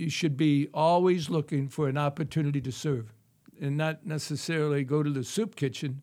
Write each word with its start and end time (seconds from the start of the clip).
you 0.00 0.08
should 0.08 0.36
be 0.36 0.68
always 0.72 1.28
looking 1.28 1.68
for 1.68 1.86
an 1.86 1.98
opportunity 1.98 2.60
to 2.62 2.72
serve 2.72 3.12
and 3.60 3.76
not 3.76 4.06
necessarily 4.06 4.82
go 4.82 5.02
to 5.02 5.10
the 5.10 5.22
soup 5.22 5.54
kitchen, 5.54 6.00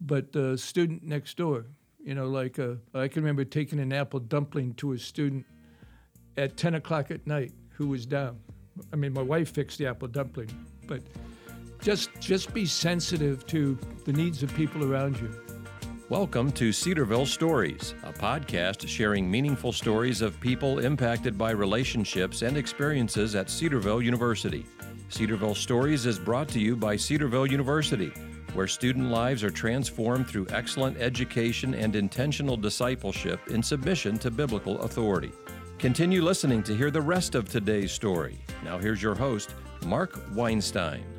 but 0.00 0.32
the 0.32 0.56
student 0.56 1.02
next 1.02 1.36
door. 1.36 1.66
You 2.02 2.14
know, 2.14 2.28
like 2.28 2.58
uh, 2.58 2.76
I 2.94 3.08
can 3.08 3.22
remember 3.22 3.44
taking 3.44 3.78
an 3.78 3.92
apple 3.92 4.20
dumpling 4.20 4.72
to 4.74 4.92
a 4.92 4.98
student 4.98 5.44
at 6.38 6.56
10 6.56 6.76
o'clock 6.76 7.10
at 7.10 7.26
night 7.26 7.52
who 7.70 7.88
was 7.88 8.06
down. 8.06 8.38
I 8.92 8.96
mean, 8.96 9.12
my 9.12 9.22
wife 9.22 9.52
fixed 9.52 9.78
the 9.78 9.86
apple 9.86 10.08
dumpling, 10.08 10.50
but 10.86 11.02
just 11.82 12.10
just 12.20 12.54
be 12.54 12.64
sensitive 12.64 13.46
to 13.46 13.78
the 14.04 14.12
needs 14.12 14.42
of 14.42 14.54
people 14.54 14.90
around 14.90 15.18
you. 15.20 15.45
Welcome 16.08 16.52
to 16.52 16.70
Cedarville 16.70 17.26
Stories, 17.26 17.96
a 18.04 18.12
podcast 18.12 18.86
sharing 18.86 19.28
meaningful 19.28 19.72
stories 19.72 20.22
of 20.22 20.38
people 20.38 20.78
impacted 20.78 21.36
by 21.36 21.50
relationships 21.50 22.42
and 22.42 22.56
experiences 22.56 23.34
at 23.34 23.50
Cedarville 23.50 24.00
University. 24.00 24.64
Cedarville 25.08 25.56
Stories 25.56 26.06
is 26.06 26.16
brought 26.16 26.46
to 26.50 26.60
you 26.60 26.76
by 26.76 26.94
Cedarville 26.94 27.48
University, 27.48 28.12
where 28.54 28.68
student 28.68 29.10
lives 29.10 29.42
are 29.42 29.50
transformed 29.50 30.28
through 30.28 30.46
excellent 30.50 30.96
education 30.98 31.74
and 31.74 31.96
intentional 31.96 32.56
discipleship 32.56 33.40
in 33.48 33.60
submission 33.60 34.16
to 34.18 34.30
biblical 34.30 34.80
authority. 34.82 35.32
Continue 35.80 36.22
listening 36.22 36.62
to 36.62 36.76
hear 36.76 36.92
the 36.92 37.02
rest 37.02 37.34
of 37.34 37.48
today's 37.48 37.90
story. 37.90 38.38
Now, 38.62 38.78
here's 38.78 39.02
your 39.02 39.16
host, 39.16 39.56
Mark 39.84 40.22
Weinstein. 40.36 41.15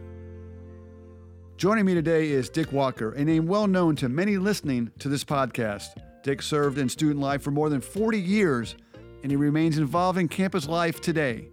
Joining 1.57 1.85
me 1.85 1.95
today 1.95 2.29
is 2.29 2.49
Dick 2.49 2.71
Walker, 2.71 3.13
a 3.13 3.23
name 3.25 3.47
well 3.47 3.65
known 3.67 3.95
to 3.97 4.09
many 4.09 4.37
listening 4.37 4.91
to 4.99 5.09
this 5.09 5.23
podcast. 5.23 5.87
Dick 6.21 6.41
served 6.41 6.77
in 6.77 6.87
student 6.87 7.19
life 7.19 7.41
for 7.41 7.49
more 7.51 7.69
than 7.69 7.81
40 7.81 8.19
years, 8.19 8.75
and 9.23 9.31
he 9.31 9.35
remains 9.35 9.77
involved 9.77 10.19
in 10.19 10.27
campus 10.27 10.67
life 10.67 11.01
today. 11.01 11.47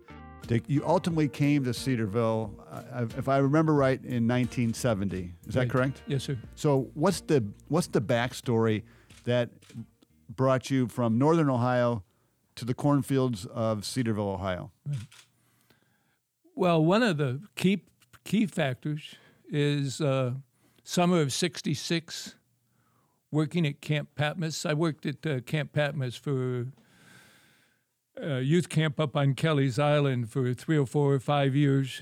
Dick, 0.46 0.62
you 0.66 0.84
ultimately 0.86 1.26
came 1.26 1.64
to 1.64 1.72
Cedarville, 1.72 2.52
uh, 2.70 3.06
if 3.16 3.28
I 3.30 3.38
remember 3.38 3.72
right, 3.72 3.98
in 4.04 4.28
1970. 4.28 5.32
Is 5.48 5.56
Right. 5.56 5.62
that 5.66 5.70
correct? 5.70 6.02
Yes, 6.06 6.24
sir. 6.24 6.36
So, 6.54 6.90
what's 6.92 7.22
the 7.22 7.42
what's 7.68 7.86
the 7.86 8.02
backstory 8.02 8.82
that 9.24 9.48
brought 10.28 10.70
you 10.70 10.86
from 10.86 11.16
Northern 11.16 11.48
Ohio 11.48 12.04
to 12.56 12.66
the 12.66 12.74
cornfields 12.74 13.46
of 13.46 13.86
Cedarville, 13.86 14.28
Ohio? 14.28 14.70
Well, 16.54 16.84
one 16.84 17.02
of 17.02 17.16
the 17.16 17.40
key 17.56 17.84
key 18.24 18.44
factors 18.44 19.14
is 19.50 20.00
uh, 20.00 20.32
summer 20.82 21.20
of 21.20 21.32
'66, 21.32 22.34
working 23.30 23.66
at 23.66 23.80
Camp 23.80 24.08
Patmos. 24.14 24.64
I 24.66 24.74
worked 24.74 25.06
at 25.06 25.26
uh, 25.26 25.40
Camp 25.40 25.72
Patmos 25.72 26.16
for 26.16 26.66
uh, 28.22 28.36
youth 28.36 28.68
camp 28.68 29.00
up 29.00 29.16
on 29.16 29.34
Kelleys 29.34 29.78
Island 29.78 30.30
for 30.30 30.54
three 30.54 30.78
or 30.78 30.86
four 30.86 31.12
or 31.12 31.20
five 31.20 31.54
years. 31.56 32.00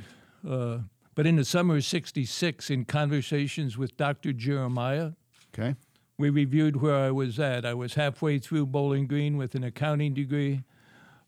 Uh, 0.48 0.78
but 1.14 1.26
in 1.26 1.36
the 1.36 1.44
summer 1.44 1.76
of 1.76 1.84
'66, 1.84 2.70
in 2.70 2.84
conversations 2.84 3.76
with 3.78 3.96
Dr. 3.96 4.32
Jeremiah, 4.32 5.12
Okay. 5.54 5.74
we 6.18 6.30
reviewed 6.30 6.80
where 6.80 6.96
I 6.96 7.10
was 7.10 7.38
at. 7.38 7.66
I 7.66 7.74
was 7.74 7.94
halfway 7.94 8.38
through 8.38 8.66
Bowling 8.66 9.06
Green 9.06 9.36
with 9.36 9.54
an 9.54 9.62
accounting 9.64 10.14
degree. 10.14 10.62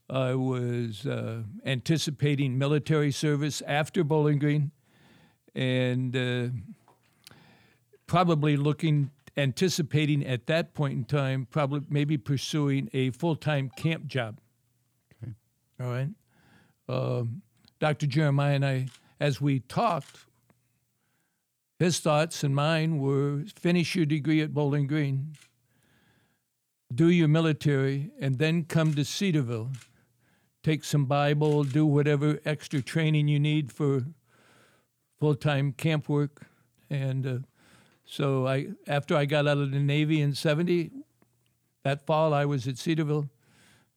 I 0.09 0.33
was 0.35 1.05
uh, 1.07 1.43
anticipating 1.65 2.57
military 2.57 3.11
service 3.11 3.61
after 3.67 4.03
Bowling 4.03 4.37
Green, 4.39 4.71
and 5.55 6.15
uh, 6.15 6.47
probably 8.07 8.57
looking, 8.57 9.11
anticipating 9.37 10.25
at 10.25 10.47
that 10.47 10.73
point 10.73 10.93
in 10.93 11.05
time, 11.05 11.47
probably 11.49 11.81
maybe 11.89 12.17
pursuing 12.17 12.89
a 12.93 13.11
full 13.11 13.35
time 13.35 13.71
camp 13.75 14.07
job. 14.07 14.39
Okay. 15.23 15.33
All 15.81 15.89
right. 15.89 16.09
Um, 16.87 17.41
Dr. 17.79 18.07
Jeremiah 18.07 18.55
and 18.55 18.65
I, 18.65 18.87
as 19.19 19.41
we 19.41 19.59
talked, 19.61 20.25
his 21.79 21.99
thoughts 21.99 22.43
and 22.43 22.55
mine 22.55 22.99
were 22.99 23.43
finish 23.55 23.95
your 23.95 24.05
degree 24.05 24.41
at 24.41 24.53
Bowling 24.53 24.87
Green, 24.87 25.33
do 26.93 27.09
your 27.09 27.27
military, 27.27 28.11
and 28.19 28.37
then 28.37 28.63
come 28.63 28.93
to 28.93 29.03
Cedarville. 29.03 29.71
Take 30.63 30.83
some 30.83 31.05
Bible, 31.05 31.63
do 31.63 31.85
whatever 31.85 32.39
extra 32.45 32.81
training 32.81 33.27
you 33.27 33.39
need 33.39 33.71
for 33.71 34.05
full 35.25 35.33
time 35.33 35.71
camp 35.71 36.07
work. 36.07 36.45
And 36.87 37.25
uh, 37.25 37.37
so 38.05 38.45
I, 38.45 38.67
after 38.87 39.15
I 39.15 39.25
got 39.25 39.47
out 39.47 39.57
of 39.57 39.71
the 39.71 39.79
Navy 39.79 40.21
in 40.21 40.35
70, 40.35 40.91
that 41.83 42.05
fall 42.05 42.31
I 42.31 42.45
was 42.45 42.67
at 42.67 42.77
Cedarville 42.77 43.27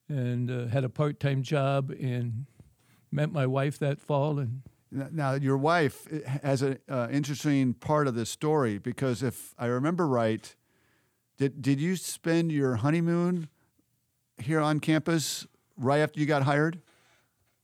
and 0.09 0.51
uh, 0.51 0.67
had 0.69 0.85
a 0.85 0.89
part 0.89 1.21
time 1.21 1.43
job 1.43 1.91
and 1.91 2.47
met 3.13 3.31
my 3.31 3.47
wife 3.47 3.79
that 3.81 4.01
fall. 4.01 4.39
And 4.39 4.63
Now, 4.91 5.35
your 5.35 5.59
wife 5.59 6.09
uh, 6.11 6.27
has 6.43 6.63
an 6.63 6.79
uh, 6.89 7.09
interesting 7.11 7.75
part 7.75 8.09
of 8.09 8.15
this 8.15 8.31
story 8.31 8.79
because 8.79 9.23
if 9.23 9.55
I 9.59 9.67
remember 9.67 10.09
right, 10.09 10.57
did 11.37 11.61
did 11.61 11.79
you 11.79 11.97
spend 11.97 12.53
your 12.53 12.77
honeymoon 12.77 13.51
here 14.39 14.61
on 14.61 14.81
campus 14.81 15.47
right 15.77 15.99
after 15.99 16.21
you 16.21 16.25
got 16.25 16.45
hired? 16.45 16.81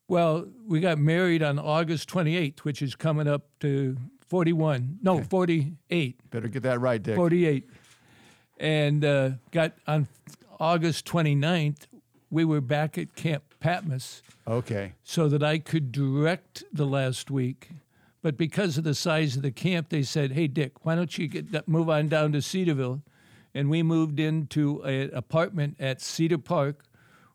Well, 0.09 0.47
we 0.66 0.81
got 0.81 0.98
married 0.98 1.42
on 1.42 1.59
August 1.59 2.09
28th, 2.10 2.60
which 2.60 2.82
is 2.82 2.94
coming 2.94 3.26
up 3.26 3.47
to 3.60 3.97
41. 4.28 4.98
No, 5.03 5.22
48. 5.22 6.31
Better 6.31 6.48
get 6.48 6.62
that 6.65 6.81
right, 6.81 7.03
Dick. 7.03 7.16
48. 7.16 7.69
And 8.59 9.04
uh, 9.04 9.31
got 9.50 9.72
on 9.87 10.09
August 10.60 11.06
29th, 11.06 11.87
we 12.31 12.44
were 12.44 12.60
back 12.60 12.98
at 12.98 13.14
Camp 13.14 13.43
Patmos 13.60 14.22
Okay. 14.47 14.93
so 15.03 15.28
that 15.28 15.43
I 15.43 15.59
could 15.59 15.91
direct 15.91 16.64
the 16.72 16.84
last 16.87 17.31
week. 17.31 17.70
But 18.22 18.37
because 18.37 18.78
of 18.78 18.84
the 18.84 18.94
size 18.94 19.37
of 19.37 19.43
the 19.43 19.50
camp, 19.50 19.91
they 19.91 20.03
said, 20.03 20.32
"Hey, 20.32 20.47
Dick, 20.47 20.84
why 20.84 20.94
don't 20.94 21.16
you 21.19 21.28
get 21.28 21.53
that, 21.53 21.69
move 21.69 21.91
on 21.91 22.09
down 22.09 22.32
to 22.32 22.41
Cedarville?" 22.41 23.03
And 23.54 23.69
we 23.69 23.82
moved 23.82 24.19
into 24.19 24.81
an 24.82 25.10
apartment 25.12 25.76
at 25.78 26.00
Cedar 26.00 26.38
Park, 26.38 26.84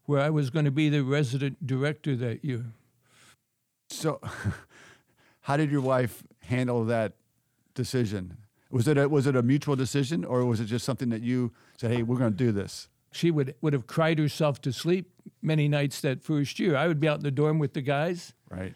where 0.10 0.22
I 0.22 0.32
was 0.32 0.50
going 0.50 0.66
to 0.66 0.72
be 0.72 0.90
the 0.90 1.04
resident 1.04 1.68
director 1.68 2.16
that 2.16 2.44
year. 2.44 2.66
So, 3.92 4.20
how 5.42 5.56
did 5.56 5.70
your 5.70 5.82
wife 5.82 6.24
handle 6.46 6.84
that 6.86 7.14
decision? 7.76 8.38
Was 8.72 8.88
it 8.88 8.98
a, 8.98 9.08
was 9.08 9.28
it 9.28 9.36
a 9.36 9.44
mutual 9.44 9.76
decision, 9.76 10.26
or 10.26 10.44
was 10.46 10.60
it 10.60 10.66
just 10.66 10.84
something 10.84 11.10
that 11.10 11.22
you 11.22 11.52
said, 11.78 11.92
"Hey, 11.92 12.02
we're 12.02 12.18
going 12.18 12.32
to 12.32 12.38
do 12.38 12.52
this"? 12.52 12.90
She 13.12 13.30
would 13.30 13.54
would 13.62 13.74
have 13.74 13.86
cried 13.86 14.18
herself 14.18 14.60
to 14.62 14.74
sleep 14.74 15.12
many 15.44 15.68
nights 15.68 16.02
that 16.02 16.24
first 16.24 16.60
year. 16.60 16.76
I 16.76 16.88
would 16.88 17.00
be 17.00 17.08
out 17.08 17.18
in 17.18 17.24
the 17.24 17.30
dorm 17.30 17.60
with 17.60 17.74
the 17.74 17.82
guys. 17.82 18.34
Right. 18.50 18.74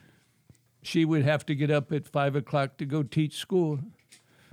She 0.84 1.04
would 1.04 1.24
have 1.24 1.48
to 1.48 1.56
get 1.56 1.72
up 1.72 1.92
at 1.92 2.06
five 2.06 2.36
o'clock 2.36 2.78
to 2.78 2.86
go 2.86 3.02
teach 3.02 3.38
school. 3.38 3.80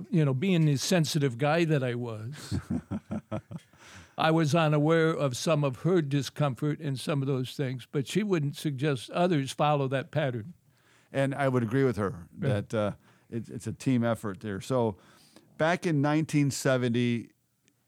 You 0.09 0.25
know, 0.25 0.33
being 0.33 0.65
the 0.65 0.77
sensitive 0.77 1.37
guy 1.37 1.63
that 1.65 1.83
I 1.83 1.93
was, 1.93 2.59
I 4.17 4.31
was 4.31 4.53
unaware 4.53 5.09
of 5.11 5.35
some 5.37 5.63
of 5.63 5.77
her 5.77 6.01
discomfort 6.01 6.79
and 6.79 6.99
some 6.99 7.21
of 7.21 7.27
those 7.27 7.51
things, 7.53 7.87
but 7.91 8.07
she 8.07 8.23
wouldn't 8.23 8.55
suggest 8.55 9.09
others 9.11 9.51
follow 9.51 9.87
that 9.87 10.11
pattern. 10.11 10.53
And 11.13 11.33
I 11.35 11.47
would 11.47 11.63
agree 11.63 11.83
with 11.83 11.97
her 11.97 12.27
Yeah. 12.41 12.47
that 12.61 12.73
uh, 12.73 12.91
it, 13.29 13.49
it's 13.49 13.67
a 13.67 13.73
team 13.73 14.03
effort 14.03 14.39
there. 14.41 14.61
So, 14.61 14.97
back 15.57 15.85
in 15.85 16.01
1970, 16.01 17.29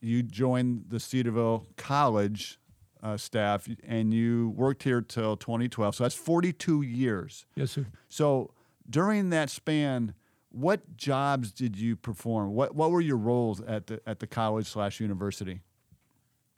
you 0.01 0.23
joined 0.23 0.85
the 0.89 0.99
Cedarville 0.99 1.65
College 1.77 2.59
uh, 3.01 3.17
staff, 3.17 3.67
and 3.87 4.13
you 4.13 4.49
worked 4.55 4.83
here 4.83 5.01
till 5.01 5.35
2012. 5.37 5.95
So 5.95 6.03
that's 6.03 6.15
42 6.15 6.81
years. 6.81 7.45
Yes, 7.55 7.71
sir. 7.71 7.85
So 8.09 8.53
during 8.89 9.29
that 9.31 9.49
span, 9.49 10.13
what 10.49 10.95
jobs 10.97 11.51
did 11.51 11.77
you 11.77 11.95
perform? 11.95 12.51
What 12.53 12.75
what 12.75 12.91
were 12.91 13.01
your 13.01 13.17
roles 13.17 13.59
at 13.61 13.87
the 13.87 14.01
at 14.07 14.19
the 14.19 14.27
college 14.27 14.67
slash 14.67 14.99
university? 14.99 15.61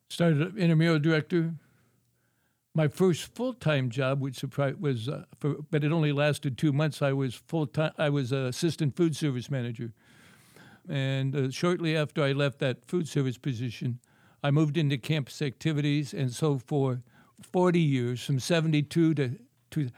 Started 0.10 0.58
intramural 0.58 1.00
director. 1.00 1.56
My 2.76 2.88
first 2.88 3.34
full 3.34 3.54
time 3.54 3.90
job, 3.90 4.22
which 4.22 4.44
was, 4.80 5.10
uh, 5.10 5.24
for, 5.40 5.56
but 5.72 5.84
it 5.84 5.92
only 5.92 6.12
lasted 6.12 6.58
two 6.58 6.74
months. 6.74 7.02
I 7.02 7.14
was 7.14 7.34
full 7.34 7.68
time. 7.68 7.94
I 7.98 8.10
was 8.10 8.32
uh, 8.34 8.48
assistant 8.50 8.96
food 8.96 9.16
service 9.16 9.50
manager, 9.50 9.94
and 10.88 11.36
uh, 11.36 11.50
shortly 11.52 11.96
after 11.96 12.22
I 12.22 12.34
left 12.34 12.60
that 12.60 12.86
food 12.86 13.08
service 13.08 13.38
position, 13.38 14.00
I 14.44 14.52
moved 14.52 14.78
into 14.78 14.98
campus 14.98 15.42
activities, 15.42 16.14
and 16.14 16.34
so 16.34 16.60
for 16.60 17.02
forty 17.42 17.80
years, 17.80 18.24
from 18.24 18.40
seventy 18.40 18.84
two 18.84 19.14
to 19.16 19.40
to 19.72 19.90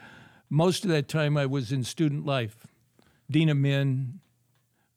most 0.50 0.86
of 0.86 0.92
that 0.92 1.07
time, 1.07 1.36
I 1.36 1.48
was 1.48 1.71
in 1.71 1.83
student 1.83 2.25
life, 2.25 2.68
dean 3.30 3.50
of 3.50 3.57
men. 3.57 4.19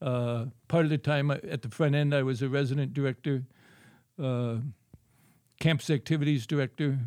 Uh, 0.02 0.46
part 0.68 0.84
of 0.84 0.90
the 0.90 0.98
time 0.98 1.30
I- 1.30 1.40
at 1.50 1.62
the 1.62 1.68
front 1.68 1.94
end, 1.94 2.14
I 2.14 2.22
was 2.22 2.40
a 2.42 2.48
resident 2.48 2.94
director. 2.94 3.44
Uh, 4.18 4.56
campus 5.60 5.90
activities 5.90 6.46
director, 6.46 6.98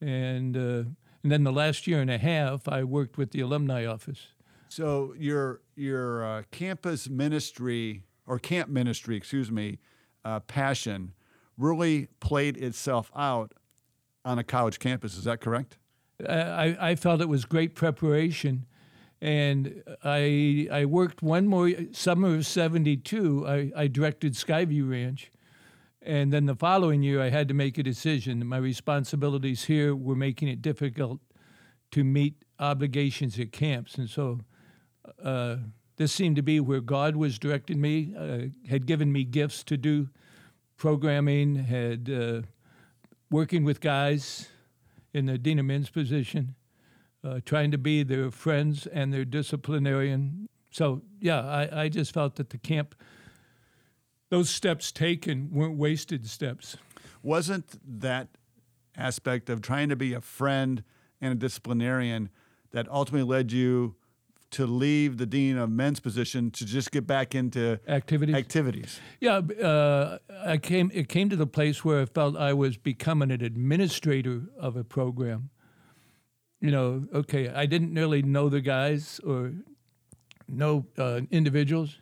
and 0.00 0.56
uh, 0.56 0.84
and 1.22 1.30
then 1.30 1.44
the 1.44 1.52
last 1.52 1.86
year 1.86 2.00
and 2.00 2.10
a 2.10 2.18
half, 2.18 2.68
I 2.68 2.84
worked 2.84 3.18
with 3.18 3.32
the 3.32 3.40
alumni 3.40 3.84
office. 3.84 4.28
So 4.68 5.14
your 5.18 5.60
your 5.74 6.24
uh, 6.24 6.42
campus 6.52 7.08
ministry 7.08 8.04
or 8.26 8.38
camp 8.38 8.68
ministry, 8.68 9.16
excuse 9.16 9.50
me, 9.50 9.78
uh, 10.24 10.40
passion 10.40 11.12
really 11.58 12.06
played 12.20 12.56
itself 12.56 13.10
out 13.16 13.52
on 14.24 14.38
a 14.38 14.44
college 14.44 14.78
campus. 14.78 15.16
Is 15.16 15.24
that 15.24 15.40
correct? 15.40 15.78
I, 16.28 16.76
I 16.80 16.94
felt 16.94 17.20
it 17.20 17.28
was 17.28 17.44
great 17.44 17.74
preparation. 17.74 18.66
And 19.20 19.82
I, 20.04 20.68
I 20.70 20.84
worked 20.84 21.22
one 21.22 21.46
more 21.46 21.70
summer 21.92 22.34
of 22.34 22.46
72. 22.46 23.46
I, 23.46 23.72
I 23.76 23.86
directed 23.86 24.34
Skyview 24.34 24.90
Ranch. 24.90 25.30
And 26.04 26.32
then 26.32 26.46
the 26.46 26.56
following 26.56 27.02
year, 27.02 27.20
I 27.20 27.30
had 27.30 27.48
to 27.48 27.54
make 27.54 27.78
a 27.78 27.82
decision. 27.82 28.44
My 28.46 28.56
responsibilities 28.56 29.64
here 29.64 29.94
were 29.94 30.16
making 30.16 30.48
it 30.48 30.60
difficult 30.60 31.20
to 31.92 32.02
meet 32.02 32.34
obligations 32.58 33.38
at 33.38 33.52
camps. 33.52 33.96
And 33.96 34.10
so 34.10 34.40
uh, 35.22 35.56
this 35.96 36.12
seemed 36.12 36.36
to 36.36 36.42
be 36.42 36.58
where 36.58 36.80
God 36.80 37.16
was 37.16 37.38
directing 37.38 37.80
me, 37.80 38.14
uh, 38.18 38.68
had 38.68 38.86
given 38.86 39.12
me 39.12 39.24
gifts 39.24 39.62
to 39.64 39.76
do 39.76 40.08
programming, 40.76 41.54
had 41.54 42.10
uh, 42.10 42.42
working 43.30 43.62
with 43.62 43.80
guys 43.80 44.48
in 45.14 45.26
the 45.26 45.38
Dean 45.38 45.58
of 45.58 45.66
Men's 45.66 45.90
position, 45.90 46.54
uh, 47.22 47.40
trying 47.44 47.70
to 47.70 47.78
be 47.78 48.02
their 48.02 48.30
friends 48.30 48.86
and 48.86 49.12
their 49.12 49.24
disciplinarian. 49.24 50.48
So, 50.70 51.02
yeah, 51.20 51.40
I, 51.40 51.82
I 51.82 51.88
just 51.88 52.12
felt 52.12 52.36
that 52.36 52.50
the 52.50 52.58
camp, 52.58 52.94
those 54.32 54.48
steps 54.48 54.90
taken 54.90 55.50
weren't 55.52 55.76
wasted 55.76 56.26
steps. 56.26 56.78
Wasn't 57.22 57.78
that 58.00 58.28
aspect 58.96 59.50
of 59.50 59.60
trying 59.60 59.90
to 59.90 59.96
be 59.96 60.14
a 60.14 60.22
friend 60.22 60.82
and 61.20 61.32
a 61.32 61.34
disciplinarian 61.34 62.30
that 62.70 62.88
ultimately 62.90 63.28
led 63.28 63.52
you 63.52 63.94
to 64.52 64.66
leave 64.66 65.18
the 65.18 65.26
dean 65.26 65.58
of 65.58 65.68
men's 65.68 66.00
position 66.00 66.50
to 66.52 66.64
just 66.64 66.92
get 66.92 67.06
back 67.06 67.34
into 67.34 67.78
activities. 67.86 68.34
Activities. 68.34 69.00
Yeah, 69.20 69.36
uh, 69.36 70.16
I 70.46 70.56
came. 70.56 70.90
It 70.94 71.10
came 71.10 71.28
to 71.28 71.36
the 71.36 71.46
place 71.46 71.84
where 71.84 72.00
I 72.00 72.06
felt 72.06 72.34
I 72.34 72.54
was 72.54 72.78
becoming 72.78 73.30
an 73.30 73.44
administrator 73.44 74.44
of 74.58 74.76
a 74.76 74.84
program. 74.84 75.50
You 76.58 76.70
know, 76.70 77.06
okay, 77.12 77.50
I 77.50 77.66
didn't 77.66 77.94
really 77.94 78.22
know 78.22 78.48
the 78.48 78.62
guys 78.62 79.20
or 79.26 79.52
know 80.48 80.86
uh, 80.96 81.20
individuals, 81.30 81.98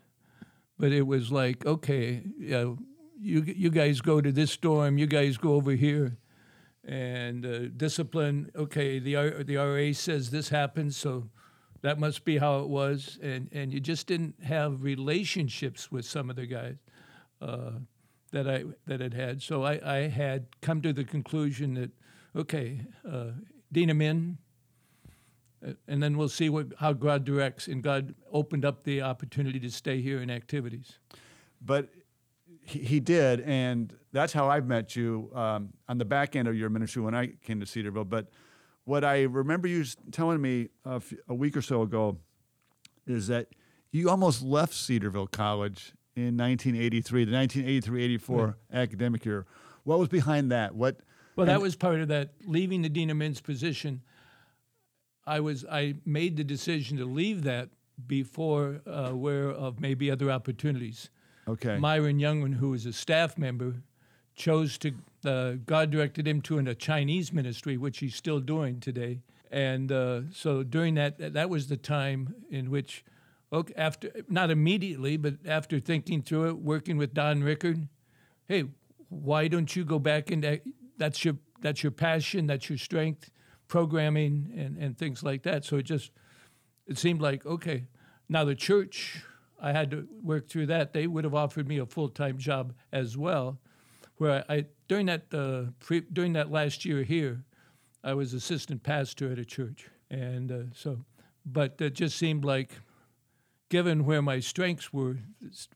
but 0.80 0.92
it 0.92 1.06
was 1.06 1.30
like, 1.30 1.66
okay, 1.66 2.22
yeah, 2.38 2.72
you 3.20 3.42
you 3.42 3.70
guys 3.70 4.00
go 4.00 4.22
to 4.22 4.32
this 4.32 4.50
storm, 4.50 4.96
you 4.96 5.06
guys 5.06 5.36
go 5.36 5.52
over 5.52 5.72
here, 5.72 6.16
and 6.84 7.44
uh, 7.44 7.68
discipline. 7.76 8.50
Okay, 8.56 8.98
the 8.98 9.44
the 9.44 9.56
RA 9.56 9.92
says 9.92 10.30
this 10.30 10.48
happens, 10.48 10.96
so 10.96 11.28
that 11.82 11.98
must 11.98 12.24
be 12.24 12.38
how 12.38 12.60
it 12.60 12.68
was. 12.68 13.18
And, 13.22 13.50
and 13.52 13.74
you 13.74 13.80
just 13.80 14.06
didn't 14.06 14.42
have 14.42 14.82
relationships 14.82 15.92
with 15.92 16.06
some 16.06 16.30
of 16.30 16.36
the 16.36 16.46
guys 16.46 16.76
uh, 17.42 17.72
that 18.32 18.48
I 18.48 18.64
that 18.86 19.00
had 19.00 19.12
had. 19.12 19.42
So 19.42 19.64
I, 19.64 19.80
I 19.84 20.08
had 20.08 20.46
come 20.62 20.80
to 20.80 20.94
the 20.94 21.04
conclusion 21.04 21.74
that 21.74 21.90
okay, 22.34 22.86
uh, 23.06 23.32
of 23.90 23.96
uh, 23.96 24.36
and 25.86 26.02
then 26.02 26.16
we'll 26.16 26.28
see 26.28 26.48
what 26.48 26.68
how 26.78 26.92
God 26.92 27.24
directs. 27.24 27.68
And 27.68 27.82
God 27.82 28.14
opened 28.32 28.64
up 28.64 28.84
the 28.84 29.02
opportunity 29.02 29.60
to 29.60 29.70
stay 29.70 30.00
here 30.00 30.20
in 30.20 30.30
activities. 30.30 30.98
But 31.60 31.90
he, 32.64 32.80
he 32.80 33.00
did, 33.00 33.40
and 33.40 33.94
that's 34.12 34.32
how 34.32 34.48
I've 34.48 34.66
met 34.66 34.96
you 34.96 35.30
um, 35.34 35.72
on 35.88 35.98
the 35.98 36.04
back 36.04 36.36
end 36.36 36.48
of 36.48 36.56
your 36.56 36.70
ministry 36.70 37.02
when 37.02 37.14
I 37.14 37.28
came 37.44 37.60
to 37.60 37.66
Cedarville. 37.66 38.04
But 38.04 38.28
what 38.84 39.04
I 39.04 39.22
remember 39.22 39.68
you 39.68 39.84
telling 40.10 40.40
me 40.40 40.68
a, 40.84 41.02
a 41.28 41.34
week 41.34 41.56
or 41.56 41.62
so 41.62 41.82
ago 41.82 42.18
is 43.06 43.26
that 43.28 43.48
you 43.92 44.08
almost 44.08 44.42
left 44.42 44.74
Cedarville 44.74 45.26
College 45.26 45.92
in 46.16 46.36
1983, 46.36 47.24
the 47.24 47.32
1983-84 47.32 48.54
academic 48.72 49.24
year. 49.24 49.46
What 49.84 49.98
was 49.98 50.08
behind 50.08 50.52
that? 50.52 50.74
What? 50.74 51.00
Well, 51.36 51.46
that 51.46 51.60
was 51.60 51.76
part 51.76 52.00
of 52.00 52.08
that 52.08 52.30
leaving 52.44 52.82
the 52.82 52.88
dean 52.88 53.10
of 53.10 53.16
men's 53.16 53.40
position. 53.40 54.02
I 55.30 55.38
was 55.38 55.64
I 55.70 55.94
made 56.04 56.36
the 56.36 56.44
decision 56.44 56.98
to 56.98 57.04
leave 57.04 57.44
that 57.44 57.68
before 58.06 58.80
uh, 58.86 58.90
aware 58.90 59.48
of 59.48 59.80
maybe 59.80 60.10
other 60.10 60.30
opportunities. 60.30 61.10
Okay. 61.46 61.78
Myron 61.78 62.18
Youngman, 62.18 62.54
who 62.54 62.70
was 62.70 62.84
a 62.84 62.92
staff 62.92 63.38
member, 63.38 63.82
chose 64.34 64.76
to 64.78 64.92
uh, 65.24 65.52
God 65.64 65.90
directed 65.90 66.26
him 66.26 66.40
to 66.42 66.58
in 66.58 66.66
a 66.66 66.74
Chinese 66.74 67.32
ministry, 67.32 67.76
which 67.76 67.98
he's 67.98 68.16
still 68.16 68.40
doing 68.40 68.80
today. 68.80 69.20
And 69.52 69.92
uh, 69.92 70.22
so 70.32 70.62
during 70.62 70.94
that, 70.94 71.34
that 71.34 71.48
was 71.48 71.68
the 71.68 71.76
time 71.76 72.34
in 72.50 72.70
which, 72.70 73.04
okay, 73.52 73.74
after 73.76 74.10
not 74.28 74.50
immediately, 74.50 75.16
but 75.16 75.34
after 75.46 75.78
thinking 75.78 76.22
through 76.22 76.48
it, 76.48 76.58
working 76.58 76.96
with 76.96 77.14
Don 77.14 77.42
Rickard, 77.42 77.88
hey, 78.48 78.64
why 79.08 79.48
don't 79.48 79.74
you 79.76 79.84
go 79.84 79.98
back 79.98 80.30
into 80.30 80.60
that's 80.96 81.24
your 81.24 81.36
that's 81.60 81.82
your 81.82 81.92
passion, 81.92 82.46
that's 82.46 82.68
your 82.68 82.78
strength, 82.78 83.30
programming 83.70 84.52
and, 84.54 84.76
and 84.76 84.98
things 84.98 85.22
like 85.22 85.42
that. 85.44 85.64
So 85.64 85.76
it 85.76 85.84
just 85.84 86.10
it 86.86 86.98
seemed 86.98 87.22
like 87.22 87.46
okay, 87.46 87.86
now 88.28 88.44
the 88.44 88.54
church 88.54 89.22
I 89.58 89.72
had 89.72 89.90
to 89.92 90.06
work 90.22 90.48
through 90.48 90.66
that. 90.66 90.92
They 90.92 91.06
would 91.06 91.24
have 91.24 91.34
offered 91.34 91.66
me 91.66 91.78
a 91.78 91.86
full 91.86 92.10
time 92.10 92.36
job 92.36 92.74
as 92.92 93.16
well 93.16 93.58
where 94.20 94.44
I, 94.50 94.66
during 94.86 95.06
that 95.06 95.32
uh, 95.32 95.70
pre, 95.80 96.00
during 96.00 96.34
that 96.34 96.50
last 96.52 96.84
year 96.84 97.02
here, 97.02 97.42
I 98.04 98.12
was 98.12 98.34
assistant 98.34 98.82
pastor 98.82 99.32
at 99.32 99.38
a 99.38 99.46
church, 99.46 99.88
and 100.10 100.52
uh, 100.52 100.62
so, 100.74 101.06
but 101.46 101.76
it 101.80 101.94
just 101.94 102.18
seemed 102.18 102.44
like, 102.44 102.72
given 103.70 104.04
where 104.04 104.20
my 104.20 104.38
strengths 104.40 104.92
were, 104.92 105.16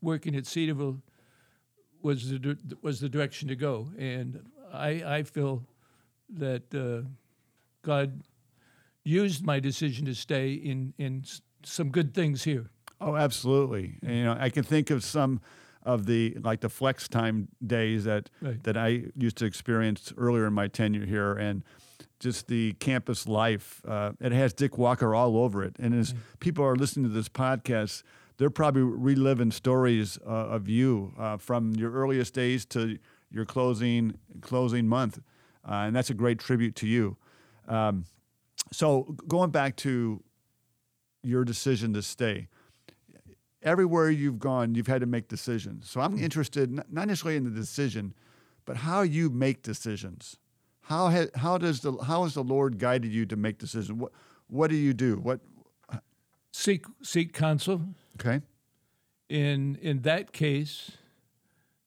working 0.02 0.36
at 0.36 0.44
Cedarville 0.44 1.00
was 2.02 2.28
the 2.28 2.58
was 2.82 3.00
the 3.00 3.08
direction 3.08 3.48
to 3.48 3.56
go, 3.56 3.88
and 3.98 4.44
I 4.70 5.02
I 5.06 5.22
feel 5.22 5.62
that 6.28 6.74
uh, 6.74 7.08
God 7.84 8.22
used 9.04 9.44
my 9.44 9.60
decision 9.60 10.06
to 10.06 10.14
stay 10.14 10.52
in 10.52 10.94
in 10.98 11.24
some 11.62 11.90
good 11.90 12.14
things 12.14 12.44
here. 12.44 12.70
Oh, 13.00 13.16
absolutely. 13.16 13.98
And, 14.02 14.16
you 14.16 14.24
know, 14.24 14.36
I 14.38 14.50
can 14.50 14.64
think 14.64 14.90
of 14.90 15.04
some 15.04 15.40
of 15.82 16.06
the 16.06 16.36
like 16.42 16.60
the 16.60 16.68
flex 16.68 17.08
time 17.08 17.48
days 17.64 18.04
that 18.04 18.30
right. 18.40 18.62
that 18.64 18.76
I 18.76 19.04
used 19.16 19.36
to 19.38 19.44
experience 19.44 20.12
earlier 20.16 20.46
in 20.46 20.54
my 20.54 20.68
tenure 20.68 21.04
here, 21.04 21.34
and 21.34 21.62
just 22.20 22.48
the 22.48 22.72
campus 22.74 23.28
life. 23.28 23.82
Uh, 23.86 24.12
it 24.20 24.32
has 24.32 24.54
Dick 24.54 24.78
Walker 24.78 25.14
all 25.14 25.36
over 25.36 25.62
it, 25.62 25.76
and 25.78 25.94
as 25.94 26.14
people 26.40 26.64
are 26.64 26.76
listening 26.76 27.06
to 27.06 27.14
this 27.14 27.28
podcast, 27.28 28.02
they're 28.38 28.50
probably 28.50 28.82
reliving 28.82 29.50
stories 29.50 30.18
uh, 30.26 30.30
of 30.30 30.68
you 30.68 31.12
uh, 31.18 31.36
from 31.36 31.74
your 31.74 31.92
earliest 31.92 32.32
days 32.32 32.64
to 32.66 32.98
your 33.30 33.44
closing 33.44 34.14
closing 34.40 34.88
month, 34.88 35.18
uh, 35.68 35.84
and 35.86 35.94
that's 35.94 36.10
a 36.10 36.14
great 36.14 36.38
tribute 36.38 36.74
to 36.76 36.86
you. 36.86 37.18
Um, 37.68 38.04
so 38.72 39.16
going 39.28 39.50
back 39.50 39.76
to 39.76 40.22
your 41.22 41.44
decision 41.44 41.94
to 41.94 42.02
stay 42.02 42.48
everywhere 43.64 44.10
you've 44.10 44.38
gone, 44.38 44.74
you've 44.74 44.86
had 44.86 45.00
to 45.00 45.06
make 45.06 45.28
decisions. 45.28 45.90
So 45.90 46.00
I'm 46.00 46.12
hmm. 46.12 46.24
interested 46.24 46.70
not 46.70 47.08
necessarily 47.08 47.36
in 47.36 47.44
the 47.44 47.50
decision, 47.50 48.14
but 48.64 48.76
how 48.76 49.02
you 49.02 49.30
make 49.30 49.62
decisions. 49.62 50.36
How 50.82 51.08
ha- 51.08 51.30
how 51.34 51.56
does 51.58 51.80
the 51.80 51.96
how 51.96 52.24
has 52.24 52.34
the 52.34 52.44
Lord 52.44 52.78
guided 52.78 53.10
you 53.10 53.24
to 53.26 53.36
make 53.36 53.58
decisions? 53.58 53.92
What 53.92 54.12
what 54.48 54.68
do 54.68 54.76
you 54.76 54.92
do? 54.92 55.16
What 55.16 55.40
seek 56.52 56.84
seek 57.02 57.32
counsel. 57.32 57.80
Okay. 58.20 58.42
In 59.28 59.76
in 59.76 60.02
that 60.02 60.32
case, 60.32 60.92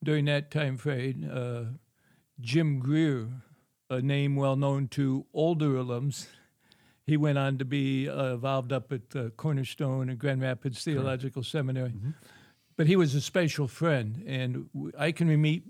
during 0.03 0.25
that 0.25 0.49
time 0.49 0.77
frame, 0.77 1.29
uh, 1.31 1.77
Jim 2.39 2.79
Greer, 2.79 3.27
a 3.89 4.01
name 4.01 4.35
well 4.35 4.55
known 4.55 4.87
to 4.89 5.25
older 5.33 5.69
alums, 5.69 6.27
he 7.05 7.15
went 7.15 7.37
on 7.37 7.57
to 7.57 7.65
be 7.65 8.09
uh, 8.09 8.33
involved 8.33 8.73
up 8.73 8.91
at 8.91 9.15
uh, 9.15 9.29
Cornerstone 9.37 10.09
and 10.09 10.19
Grand 10.19 10.41
Rapids 10.41 10.83
Theological 10.83 11.43
Seminary. 11.43 11.91
Mm-hmm. 11.91 12.11
But 12.75 12.87
he 12.87 12.95
was 12.95 13.15
a 13.15 13.21
special 13.21 13.67
friend, 13.67 14.23
and 14.27 14.69
I 14.97 15.11
can 15.11 15.41
meet, 15.41 15.63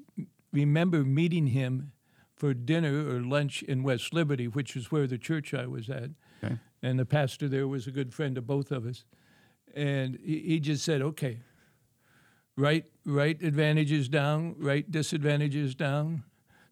remember 0.52 1.04
meeting 1.04 1.48
him 1.48 1.92
for 2.36 2.54
dinner 2.54 3.10
or 3.10 3.22
lunch 3.22 3.64
in 3.64 3.82
West 3.82 4.14
Liberty, 4.14 4.48
which 4.48 4.76
is 4.76 4.92
where 4.92 5.08
the 5.08 5.18
church 5.18 5.54
I 5.54 5.68
was 5.68 5.90
at. 5.90 6.10
Okay. 6.44 6.58
And 6.84 7.00
the 7.00 7.06
pastor 7.06 7.48
there 7.48 7.68
was 7.68 7.88
a 7.88 7.92
good 7.92 8.14
friend 8.14 8.38
of 8.38 8.46
both 8.46 8.72
of 8.72 8.86
us. 8.86 9.06
And 9.74 10.20
he, 10.24 10.40
he 10.40 10.60
just 10.60 10.84
said, 10.84 11.02
okay, 11.02 11.40
write, 12.56 12.86
write 13.06 13.42
advantages 13.42 14.10
down, 14.10 14.56
write 14.58 14.92
disadvantages 14.92 15.76
down. 15.76 16.24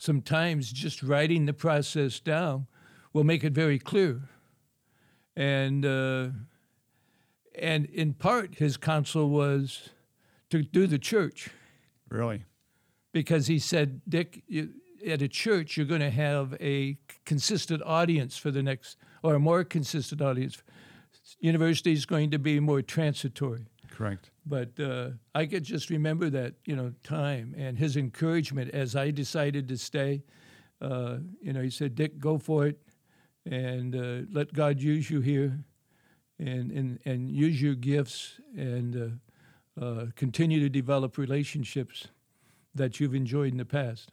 Sometimes 0.06 0.72
just 0.72 1.02
writing 1.02 1.48
the 1.48 1.54
process 1.54 2.20
down 2.20 2.68
will 3.12 3.24
make 3.24 3.44
it 3.44 3.54
very 3.54 3.80
clear 3.80 4.30
and 5.36 5.84
uh, 5.84 6.28
and 7.58 7.86
in 7.86 8.14
part 8.14 8.56
his 8.56 8.78
counsel 8.78 9.30
was 9.30 9.90
to 10.50 10.62
do 10.62 10.86
the 10.88 11.00
church. 11.00 11.50
Really, 12.10 12.46
because 13.14 13.48
he 13.48 13.58
said, 13.58 14.02
Dick, 14.08 14.44
you, 14.48 14.70
at 15.08 15.24
a 15.24 15.28
church 15.28 15.76
you're 15.76 15.88
going 15.88 16.02
to 16.02 16.12
have 16.12 16.56
a 16.62 16.98
consistent 17.26 17.82
audience 17.84 18.38
for 18.38 18.52
the 18.52 18.62
next, 18.62 18.98
or 19.24 19.34
a 19.34 19.40
more 19.40 19.64
consistent 19.64 20.22
audience. 20.22 20.62
University 21.40 21.94
is 21.94 22.06
going 22.06 22.30
to 22.30 22.38
be 22.38 22.60
more 22.60 22.84
transitory. 22.84 23.66
Correct. 23.90 24.30
But 24.46 24.80
uh, 24.80 25.10
I 25.34 25.48
could 25.48 25.64
just 25.64 25.90
remember 25.90 26.30
that 26.30 26.56
you 26.66 26.76
know 26.76 26.94
time 27.04 27.56
and 27.58 27.78
his 27.78 27.98
encouragement 27.98 28.72
as 28.74 28.96
I 28.96 29.12
decided 29.12 29.68
to 29.70 29.78
stay. 29.78 30.24
Uh, 30.82 31.18
you 31.42 31.54
know, 31.54 31.62
he 31.62 31.70
said, 31.70 31.96
"Dick, 31.96 32.20
go 32.20 32.38
for 32.38 32.68
it." 32.68 32.80
and 33.46 33.96
uh, 33.96 34.28
let 34.32 34.54
God 34.54 34.80
use 34.80 35.10
you 35.10 35.22
here, 35.22 35.60
and 36.40 36.72
and 36.72 37.00
and 37.06 37.30
use 37.30 37.62
your 37.62 37.76
gifts 37.76 38.40
and 38.56 39.20
uh, 39.80 39.84
uh, 39.84 40.06
continue 40.16 40.60
to 40.60 40.70
develop 40.70 41.18
relationships 41.18 42.08
that 42.74 43.00
you've 43.00 43.16
enjoyed 43.16 43.52
in 43.52 43.58
the 43.58 43.66
past. 43.66 44.12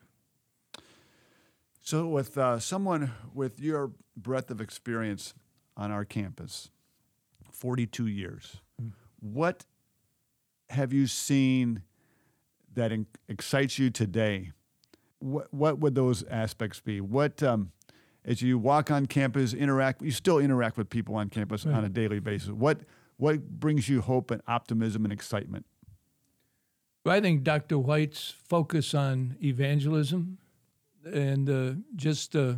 So, 1.81 2.07
with 2.07 2.39
uh, 2.39 2.59
someone 2.61 3.13
with 3.35 3.59
your 3.59 3.91
breadth 4.17 4.51
of 4.51 4.61
experience 4.61 5.35
on 5.77 5.91
our 5.91 6.05
campus, 6.05 6.71
42 7.51 8.07
years, 8.07 8.59
mm. 8.81 8.93
what 9.19 9.65
have 10.73 10.93
you 10.93 11.07
seen 11.07 11.83
that 12.75 12.93
in- 12.93 13.07
excites 13.29 13.79
you 13.79 13.91
today? 13.91 14.53
What, 15.19 15.53
what 15.53 15.79
would 15.79 15.95
those 15.95 16.25
aspects 16.25 16.81
be? 16.81 17.01
What, 17.01 17.43
um, 17.43 17.73
as 18.25 18.43
you 18.43 18.59
walk 18.59 18.91
on 18.91 19.07
campus, 19.07 19.53
interact, 19.55 20.03
you 20.03 20.11
still 20.11 20.39
interact 20.39 20.77
with 20.77 20.91
people 20.91 21.15
on 21.15 21.29
campus 21.29 21.65
right. 21.65 21.75
on 21.75 21.85
a 21.85 21.89
daily 21.89 22.19
basis. 22.19 22.51
What, 22.51 22.81
what 23.17 23.61
brings 23.61 23.89
you 23.89 24.01
hope 24.01 24.31
and 24.31 24.43
optimism 24.49 25.05
and 25.05 25.13
excitement? 25.13 25.67
Well, 27.05 27.17
I 27.17 27.21
think 27.21 27.43
Dr. 27.43 27.79
White's 27.79 28.35
focus 28.49 28.95
on 28.95 29.37
evangelism 29.43 30.39
and 31.05 31.51
uh, 31.51 31.73
just 31.97 32.37
uh, 32.37 32.55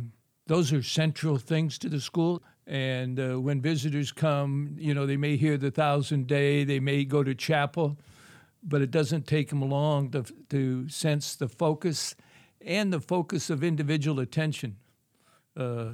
those 0.47 0.71
are 0.71 0.83
central 0.83 1.37
things 1.37 1.77
to 1.79 1.89
the 1.89 1.99
school. 1.99 2.43
And 2.67 3.19
uh, 3.19 3.39
when 3.39 3.61
visitors 3.61 4.11
come, 4.11 4.75
you 4.79 4.93
know, 4.93 5.05
they 5.05 5.17
may 5.17 5.37
hear 5.37 5.57
the 5.57 5.71
thousand 5.71 6.27
day, 6.27 6.63
they 6.63 6.79
may 6.79 7.05
go 7.05 7.23
to 7.23 7.35
chapel, 7.35 7.97
but 8.63 8.81
it 8.81 8.89
doesn't 8.89 9.27
take 9.27 9.49
them 9.49 9.61
long 9.61 10.09
to, 10.11 10.23
to 10.49 10.89
sense 10.89 11.35
the 11.35 11.47
focus 11.47 12.15
and 12.61 12.91
the 12.91 12.99
focus 12.99 13.51
of 13.51 13.63
individual 13.63 14.19
attention. 14.19 14.77
Uh, 15.55 15.89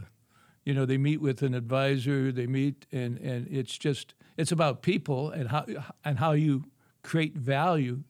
you 0.63 0.73
know, 0.73 0.85
they 0.85 0.97
meet 0.97 1.19
with 1.19 1.41
an 1.41 1.53
advisor, 1.53 2.31
they 2.31 2.47
meet, 2.47 2.85
and, 2.91 3.17
and 3.17 3.47
it's 3.51 3.77
just, 3.77 4.13
it's 4.37 4.51
about 4.51 4.81
people 4.81 5.29
and 5.31 5.49
how, 5.49 5.65
and 6.05 6.19
how 6.19 6.31
you 6.31 6.63
create 7.03 7.35
value 7.35 8.03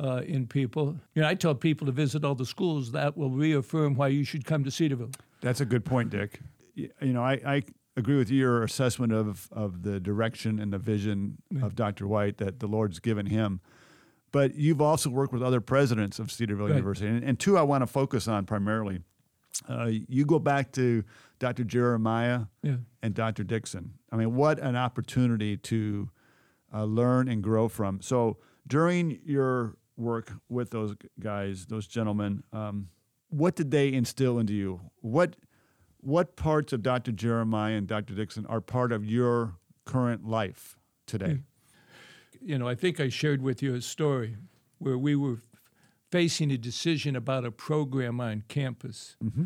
uh, 0.00 0.22
in 0.26 0.46
people. 0.46 0.96
You 1.14 1.22
know, 1.22 1.28
I 1.28 1.34
tell 1.34 1.54
people 1.54 1.86
to 1.86 1.92
visit 1.92 2.24
all 2.24 2.34
the 2.34 2.46
schools. 2.46 2.90
That 2.92 3.16
will 3.16 3.30
reaffirm 3.30 3.94
why 3.94 4.08
you 4.08 4.24
should 4.24 4.44
come 4.44 4.64
to 4.64 4.70
Cedarville. 4.70 5.12
That's 5.40 5.60
a 5.60 5.64
good 5.64 5.84
point, 5.84 6.10
Dick. 6.10 6.40
You 6.74 6.90
know, 7.00 7.22
I, 7.22 7.34
I 7.46 7.62
agree 7.96 8.16
with 8.16 8.30
your 8.30 8.62
assessment 8.62 9.12
of, 9.12 9.48
of 9.52 9.82
the 9.82 10.00
direction 10.00 10.58
and 10.58 10.72
the 10.72 10.78
vision 10.78 11.38
yeah. 11.50 11.64
of 11.64 11.74
Dr. 11.74 12.06
White 12.06 12.38
that 12.38 12.60
the 12.60 12.66
Lord's 12.66 12.98
given 12.98 13.26
him. 13.26 13.60
But 14.32 14.56
you've 14.56 14.80
also 14.80 15.10
worked 15.10 15.32
with 15.32 15.42
other 15.42 15.60
presidents 15.60 16.18
of 16.18 16.32
Cedarville 16.32 16.66
right. 16.66 16.74
University. 16.74 17.08
And, 17.08 17.22
and, 17.22 17.38
two 17.38 17.56
I 17.56 17.62
want 17.62 17.82
to 17.82 17.86
focus 17.86 18.26
on 18.26 18.46
primarily. 18.46 19.00
Uh, 19.68 19.90
you 20.08 20.24
go 20.24 20.40
back 20.40 20.72
to 20.72 21.04
Dr. 21.38 21.62
Jeremiah 21.62 22.46
yeah. 22.62 22.76
and 23.02 23.14
Dr. 23.14 23.44
Dixon. 23.44 23.94
I 24.10 24.16
mean, 24.16 24.34
what 24.34 24.58
an 24.58 24.74
opportunity 24.74 25.56
to 25.58 26.10
uh, 26.74 26.84
learn 26.84 27.28
and 27.28 27.42
grow 27.42 27.68
from. 27.68 28.00
So 28.00 28.38
during 28.66 29.20
your 29.24 29.76
work 29.96 30.32
with 30.48 30.70
those 30.70 30.96
guys, 31.20 31.66
those 31.66 31.86
gentlemen, 31.86 32.42
um, 32.52 32.88
what 33.28 33.54
did 33.54 33.70
they 33.70 33.92
instill 33.92 34.40
into 34.40 34.52
you? 34.52 34.80
What 35.00 35.36
what 36.04 36.36
parts 36.36 36.72
of 36.72 36.82
Dr. 36.82 37.12
Jeremiah 37.12 37.74
and 37.74 37.86
Dr. 37.86 38.14
Dixon 38.14 38.46
are 38.46 38.60
part 38.60 38.92
of 38.92 39.04
your 39.04 39.56
current 39.84 40.26
life 40.26 40.78
today? 41.06 41.38
You 42.40 42.58
know, 42.58 42.68
I 42.68 42.74
think 42.74 43.00
I 43.00 43.08
shared 43.08 43.40
with 43.42 43.62
you 43.62 43.74
a 43.74 43.80
story 43.80 44.36
where 44.78 44.98
we 44.98 45.16
were 45.16 45.38
facing 46.10 46.50
a 46.50 46.58
decision 46.58 47.16
about 47.16 47.44
a 47.44 47.50
program 47.50 48.20
on 48.20 48.44
campus. 48.48 49.16
Mm-hmm. 49.24 49.44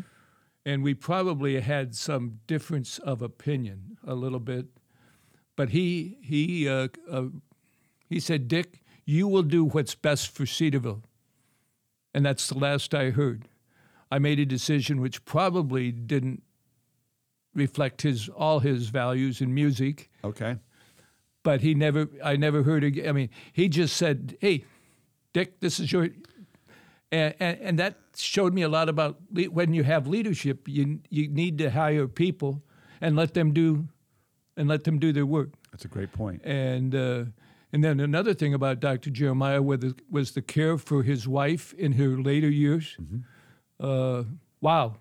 And 0.65 0.83
we 0.83 0.93
probably 0.93 1.59
had 1.61 1.95
some 1.95 2.41
difference 2.45 2.99
of 2.99 3.21
opinion 3.21 3.97
a 4.05 4.13
little 4.13 4.39
bit. 4.39 4.67
But 5.55 5.69
he, 5.69 6.17
he, 6.21 6.67
uh, 6.67 6.89
uh, 7.09 7.27
he 8.07 8.19
said, 8.19 8.47
Dick, 8.47 8.83
you 9.05 9.27
will 9.27 9.43
do 9.43 9.63
what's 9.63 9.95
best 9.95 10.29
for 10.29 10.45
Cedarville. 10.45 11.03
And 12.13 12.25
that's 12.25 12.47
the 12.47 12.57
last 12.57 12.93
I 12.93 13.11
heard. 13.11 13.47
I 14.11 14.19
made 14.19 14.39
a 14.39 14.45
decision 14.45 14.99
which 14.99 15.23
probably 15.25 15.91
didn't 15.91 16.43
reflect 17.53 18.01
his 18.01 18.29
all 18.29 18.59
his 18.59 18.89
values 18.89 19.41
in 19.41 19.53
music. 19.53 20.09
Okay. 20.23 20.57
But 21.43 21.61
he 21.61 21.73
never 21.73 22.09
I 22.23 22.35
never 22.35 22.63
heard 22.63 22.83
again. 22.83 23.07
I 23.07 23.11
mean, 23.11 23.29
he 23.53 23.69
just 23.69 23.95
said, 23.95 24.37
"Hey, 24.39 24.65
Dick, 25.33 25.59
this 25.59 25.79
is 25.79 25.91
your 25.91 26.09
and, 27.11 27.33
and, 27.39 27.59
and 27.59 27.79
that 27.79 27.95
showed 28.15 28.53
me 28.53 28.61
a 28.61 28.69
lot 28.69 28.89
about 28.89 29.17
le- 29.31 29.45
when 29.45 29.73
you 29.73 29.83
have 29.83 30.07
leadership, 30.07 30.67
you 30.67 30.99
you 31.09 31.27
need 31.27 31.57
to 31.59 31.71
hire 31.71 32.07
people 32.07 32.61
and 33.01 33.15
let 33.15 33.33
them 33.33 33.53
do 33.53 33.87
and 34.57 34.67
let 34.67 34.83
them 34.83 34.99
do 34.99 35.11
their 35.11 35.25
work. 35.25 35.49
That's 35.71 35.85
a 35.85 35.87
great 35.87 36.11
point. 36.11 36.41
And 36.43 36.93
uh, 36.93 37.25
and 37.71 37.83
then 37.83 37.99
another 37.99 38.33
thing 38.33 38.53
about 38.53 38.79
Dr. 38.79 39.09
Jeremiah 39.09 39.61
was 39.61 39.79
the, 39.79 39.95
was 40.09 40.31
the 40.31 40.41
care 40.41 40.77
for 40.77 41.03
his 41.03 41.27
wife 41.27 41.73
in 41.73 41.93
her 41.93 42.17
later 42.21 42.49
years. 42.49 42.97
Mm-hmm. 42.99 43.19
Uh, 43.79 44.23
wow, 44.59 44.95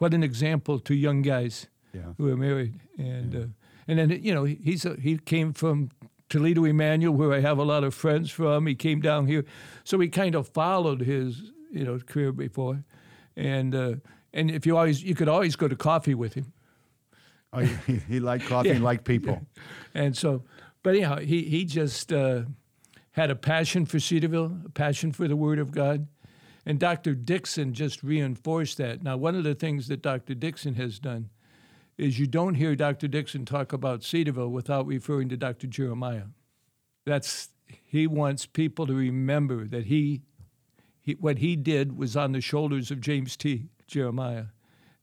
what 0.00 0.14
an 0.14 0.22
example 0.22 0.80
to 0.80 0.94
young 0.94 1.22
guys 1.22 1.68
yeah. 1.92 2.14
who 2.16 2.28
are 2.30 2.36
married. 2.36 2.80
And 2.98 3.34
yeah. 3.34 3.40
uh, 3.40 3.46
and 3.86 3.98
then 3.98 4.10
you 4.22 4.34
know 4.34 4.44
he's 4.44 4.84
a, 4.84 4.96
he 4.96 5.18
came 5.18 5.52
from 5.52 5.90
Toledo 6.28 6.64
Emmanuel, 6.64 7.12
where 7.14 7.32
I 7.32 7.40
have 7.40 7.58
a 7.58 7.64
lot 7.64 7.84
of 7.84 7.94
friends 7.94 8.30
from. 8.30 8.66
He 8.66 8.74
came 8.74 9.00
down 9.00 9.26
here, 9.26 9.44
so 9.84 9.98
he 9.98 10.08
kind 10.08 10.34
of 10.34 10.48
followed 10.48 11.02
his 11.02 11.52
you 11.70 11.84
know 11.84 11.98
career 11.98 12.32
before, 12.32 12.82
and 13.36 13.74
uh, 13.74 13.94
and 14.32 14.50
if 14.50 14.64
you 14.64 14.76
always 14.76 15.02
you 15.02 15.14
could 15.14 15.28
always 15.28 15.54
go 15.54 15.68
to 15.68 15.76
coffee 15.76 16.14
with 16.14 16.34
him. 16.34 16.52
Oh, 17.52 17.60
he, 17.60 17.96
he 18.08 18.20
liked 18.20 18.46
coffee 18.46 18.68
yeah. 18.68 18.76
and 18.76 18.84
liked 18.84 19.04
people. 19.04 19.40
And 19.92 20.16
so, 20.16 20.44
but 20.84 20.90
anyhow, 20.94 21.18
he, 21.18 21.42
he 21.42 21.64
just 21.64 22.12
uh, 22.12 22.42
had 23.10 23.30
a 23.30 23.34
passion 23.34 23.86
for 23.86 23.98
Cedarville, 23.98 24.56
a 24.66 24.68
passion 24.68 25.10
for 25.10 25.26
the 25.26 25.34
Word 25.34 25.58
of 25.58 25.72
God. 25.72 26.06
And 26.66 26.78
Dr. 26.78 27.14
Dixon 27.14 27.72
just 27.72 28.02
reinforced 28.02 28.76
that. 28.78 29.02
Now, 29.02 29.16
one 29.16 29.34
of 29.34 29.44
the 29.44 29.54
things 29.54 29.88
that 29.88 30.02
Dr. 30.02 30.34
Dixon 30.34 30.74
has 30.74 30.98
done 30.98 31.30
is 31.96 32.18
you 32.18 32.26
don't 32.26 32.54
hear 32.54 32.74
Dr. 32.74 33.08
Dixon 33.08 33.44
talk 33.44 33.72
about 33.72 34.02
Cedarville 34.02 34.48
without 34.48 34.86
referring 34.86 35.28
to 35.30 35.36
Dr. 35.36 35.66
Jeremiah. 35.66 36.24
That's 37.06 37.48
he 37.84 38.06
wants 38.06 38.46
people 38.46 38.86
to 38.86 38.94
remember 38.94 39.66
that 39.66 39.86
he, 39.86 40.22
he 41.00 41.12
what 41.14 41.38
he 41.38 41.56
did 41.56 41.96
was 41.96 42.16
on 42.16 42.32
the 42.32 42.40
shoulders 42.40 42.90
of 42.90 43.00
James 43.00 43.36
T. 43.36 43.68
Jeremiah, 43.86 44.46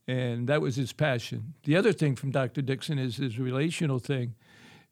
and 0.06 0.48
that 0.48 0.60
was 0.60 0.76
his 0.76 0.92
passion. 0.92 1.54
The 1.64 1.76
other 1.76 1.92
thing 1.92 2.16
from 2.16 2.30
Dr. 2.30 2.62
Dixon 2.62 2.98
is 2.98 3.16
his 3.16 3.38
relational 3.38 3.98
thing 3.98 4.34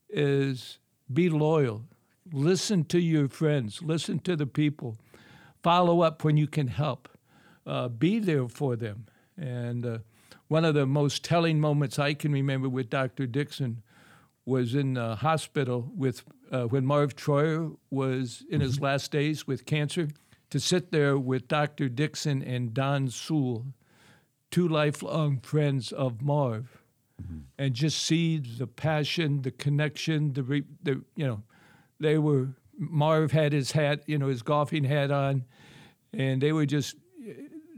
is 0.09 0.79
be 1.13 1.29
loyal. 1.29 1.85
Listen 2.33 2.85
to 2.85 2.99
your 2.99 3.29
friends, 3.29 3.83
listen 3.83 4.19
to 4.21 4.37
the 4.37 4.47
people, 4.47 4.97
follow 5.67 6.01
up 6.01 6.23
when 6.23 6.37
you 6.37 6.47
can 6.47 6.69
help, 6.69 7.09
uh, 7.67 7.89
be 7.89 8.21
there 8.21 8.47
for 8.47 8.77
them. 8.77 9.05
And 9.37 9.85
uh, 9.85 9.99
one 10.47 10.65
of 10.65 10.75
the 10.75 10.87
most 10.87 11.25
telling 11.25 11.59
moments 11.59 11.99
I 11.99 12.15
can 12.15 12.31
remember 12.31 12.69
with 12.69 12.89
Dr. 12.89 13.27
Dixon 13.27 13.83
was 14.45 14.77
in 14.77 14.95
the 14.95 15.17
hospital 15.17 15.91
with 15.93 16.23
uh, 16.53 16.67
when 16.67 16.87
Marv 16.87 17.17
Troyer 17.17 17.77
was 17.91 18.45
in 18.49 18.61
mm-hmm. 18.61 18.65
his 18.65 18.81
last 18.81 19.11
days 19.11 19.49
with 19.49 19.67
cancer. 19.67 20.07
To 20.51 20.61
sit 20.61 20.93
there 20.93 21.19
with 21.19 21.49
Dr. 21.49 21.89
Dixon 21.89 22.45
and 22.45 22.73
Don 22.73 23.11
Sewell, 23.11 23.67
two 24.53 24.69
lifelong 24.69 25.41
friends 25.41 25.91
of 25.91 26.23
Marv, 26.23 26.81
mm-hmm. 27.21 27.39
and 27.59 27.75
just 27.75 27.99
see 27.99 28.39
the 28.39 28.69
passion, 28.69 29.43
the 29.43 29.51
connection, 29.51 30.33
the, 30.35 30.45
re, 30.45 30.63
the 30.81 31.03
you 31.17 31.27
know, 31.27 31.43
they 31.99 32.19
were 32.19 32.51
Marv 32.78 33.33
had 33.33 33.52
his 33.52 33.73
hat, 33.73 34.02
you 34.06 34.18
know, 34.18 34.28
his 34.28 34.42
golfing 34.42 34.85
hat 34.85 35.11
on, 35.11 35.45
and 36.12 36.42
they 36.42 36.52
were 36.52 36.66
just 36.66 36.97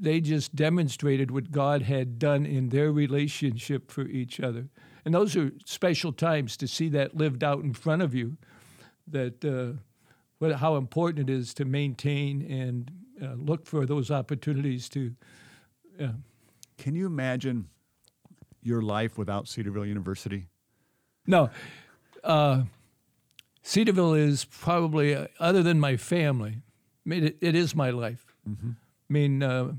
they 0.01 0.21
just 0.21 0.55
demonstrated 0.55 1.31
what 1.31 1.51
God 1.51 1.83
had 1.83 2.19
done 2.19 2.47
in 2.47 2.69
their 2.69 2.93
relationship 2.93 3.91
for 3.91 4.03
each 4.03 4.39
other. 4.39 4.69
And 5.05 5.13
those 5.13 5.37
are 5.37 5.51
special 5.65 6.13
times 6.13 6.57
to 6.59 6.69
see 6.69 6.89
that 6.91 7.17
lived 7.17 7.43
out 7.43 7.65
in 7.65 7.73
front 7.73 8.03
of 8.03 8.15
you. 8.15 8.37
That 9.09 9.45
uh, 9.45 9.81
what, 10.39 10.57
how 10.57 10.77
important 10.77 11.29
it 11.29 11.33
is 11.33 11.55
to 11.55 11.65
maintain 11.65 12.43
and 12.43 12.91
uh, 13.23 13.35
look 13.35 13.67
for 13.67 13.87
those 13.87 14.11
opportunities 14.11 14.89
to. 14.91 15.15
Uh, 16.01 16.09
Can 16.77 16.95
you 16.95 17.07
imagine 17.07 17.69
your 18.63 18.83
life 18.83 19.19
without 19.19 19.49
Cedarville 19.49 19.87
University? 19.87 20.47
No. 21.27 21.51
Cedarville 23.69 24.15
is 24.15 24.47
probably, 24.47 25.15
uh, 25.15 25.27
other 25.39 25.63
than 25.63 25.79
my 25.79 25.99
family, 25.99 26.63
I 27.05 27.09
mean, 27.09 27.25
it, 27.25 27.37
it 27.43 27.55
is 27.55 27.75
my 27.75 27.91
life. 27.91 28.25
Mm-hmm. 28.49 28.71
I 28.71 29.13
mean, 29.13 29.43
uh, 29.43 29.73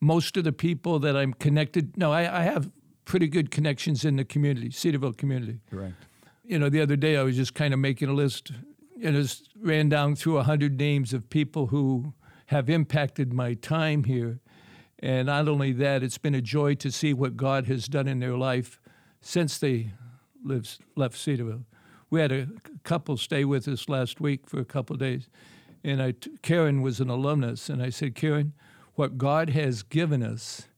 most 0.00 0.36
of 0.36 0.42
the 0.42 0.50
people 0.50 0.98
that 0.98 1.16
I'm 1.16 1.32
connected, 1.34 1.96
no, 1.96 2.10
I, 2.10 2.40
I, 2.40 2.42
have 2.42 2.68
pretty 3.04 3.28
good 3.28 3.52
connections 3.52 4.04
in 4.04 4.16
the 4.16 4.24
community, 4.24 4.72
Cedarville 4.72 5.12
community. 5.12 5.60
Right. 5.70 5.94
You 6.44 6.58
know, 6.58 6.68
the 6.68 6.80
other 6.80 6.96
day 6.96 7.16
I 7.16 7.22
was 7.22 7.36
just 7.36 7.54
kind 7.54 7.72
of 7.72 7.78
making 7.78 8.08
a 8.08 8.12
list 8.12 8.50
and 9.04 9.14
just 9.14 9.50
ran 9.62 9.88
down 9.88 10.16
through 10.16 10.34
100 10.34 10.76
names 10.76 11.12
of 11.12 11.30
people 11.30 11.68
who 11.68 12.14
have 12.46 12.68
impacted 12.68 13.32
my 13.32 13.54
time 13.54 14.02
here. 14.02 14.40
And 14.98 15.26
not 15.26 15.46
only 15.46 15.70
that, 15.74 16.02
it's 16.02 16.18
been 16.18 16.34
a 16.34 16.42
joy 16.42 16.74
to 16.74 16.90
see 16.90 17.14
what 17.14 17.36
God 17.36 17.66
has 17.66 17.86
done 17.86 18.08
in 18.08 18.18
their 18.18 18.36
life 18.36 18.80
since 19.20 19.58
they 19.58 19.92
lives, 20.42 20.80
left 20.96 21.16
Cedarville. 21.16 21.66
We 22.10 22.20
had 22.20 22.32
a 22.32 22.48
couple 22.84 23.16
stay 23.16 23.44
with 23.44 23.68
us 23.68 23.88
last 23.88 24.20
week 24.20 24.48
for 24.48 24.58
a 24.60 24.64
couple 24.64 24.94
of 24.94 25.00
days, 25.00 25.28
and 25.84 26.02
I, 26.02 26.14
Karen 26.42 26.82
was 26.82 27.00
an 27.00 27.10
alumnus, 27.10 27.68
and 27.68 27.82
I 27.82 27.90
said, 27.90 28.14
Karen, 28.14 28.54
what 28.94 29.18
God 29.18 29.50
has 29.50 29.82
given 29.82 30.22
us 30.22 30.68